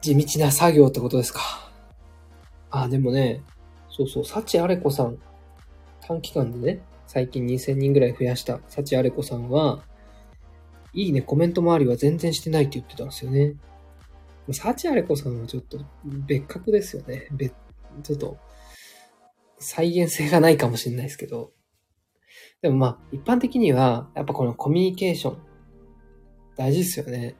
[0.00, 1.40] 地道な作業ってことですか。
[2.70, 3.42] あ、でもね、
[3.90, 5.18] そうそう、幸あれ子さん、
[6.00, 9.82] 短期間でね、最近2000人ぐらい増やした幸あれ子さんは、
[10.92, 13.54] いいね、コメント周りは全然してないって言ってたんですよね。
[14.52, 17.28] サチアレコさんはちょっと別格ですよね。
[17.30, 17.54] 別、
[18.02, 18.38] ちょっと、
[19.58, 21.52] 再現性がないかもしれないですけど。
[22.62, 25.38] でもまあ、一般的には、やっぱこのコミュニケーション、
[26.56, 27.36] 大事ですよね。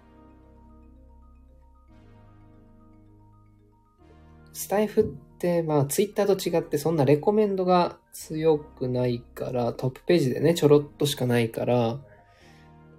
[4.53, 5.05] スタイフっ
[5.39, 12.01] て、まあ、ツイッターと違ってそんなレコメンドが強くないから、トップページでね、ちょろっとしかないから、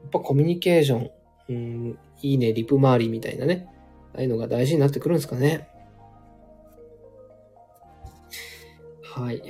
[0.02, 1.12] やっぱコミュニケーション、
[1.50, 3.68] うん、いいね、リプ周りみたいなね、
[4.14, 5.68] ああいうのが大事になってくるんですかね。
[9.04, 9.42] はい。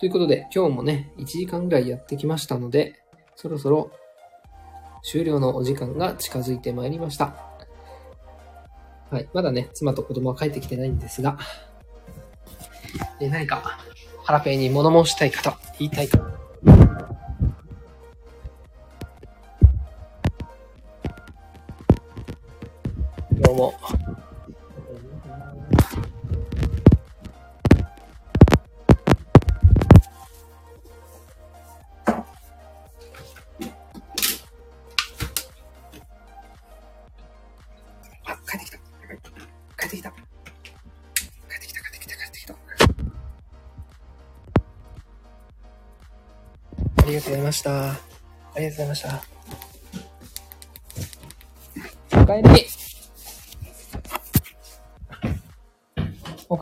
[0.00, 3.02] ということで、今日もね、1時間ぐらいやってきましたので、
[3.36, 3.90] そろそろ
[5.02, 7.34] 終了のお時間が近づいてまいりました。
[9.10, 9.28] はい。
[9.34, 11.38] まだね、妻と子供は帰ってきてないんですが、
[13.20, 13.78] え何か、
[14.24, 16.29] ハラペイに物申したい方、言いたい方、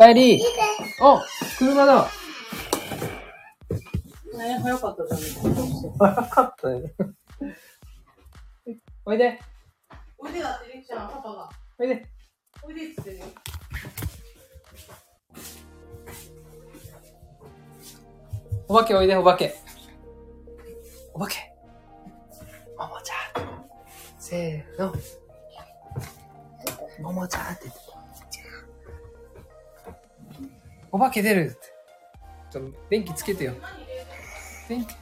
[0.09, 0.43] おかえり
[1.03, 1.23] あ
[1.59, 2.09] 車だ
[4.39, 5.53] ね、早かったじゃん。
[5.99, 6.95] 早かったね。
[9.05, 9.39] おいで
[10.17, 11.51] おいでだって、ちゃん、パパが。
[11.79, 12.07] おいで
[12.63, 13.27] おいでっつってるよ。
[18.67, 19.55] お化けおいで、お化け。
[21.13, 21.53] お化け。
[22.79, 23.45] ももちゃん。
[24.19, 24.95] せーの。
[27.03, 27.78] ももちゃんって言って。
[30.91, 31.59] お化け出るって。
[32.51, 33.55] ちょっと電気つけてよ。
[34.69, 34.95] 電気。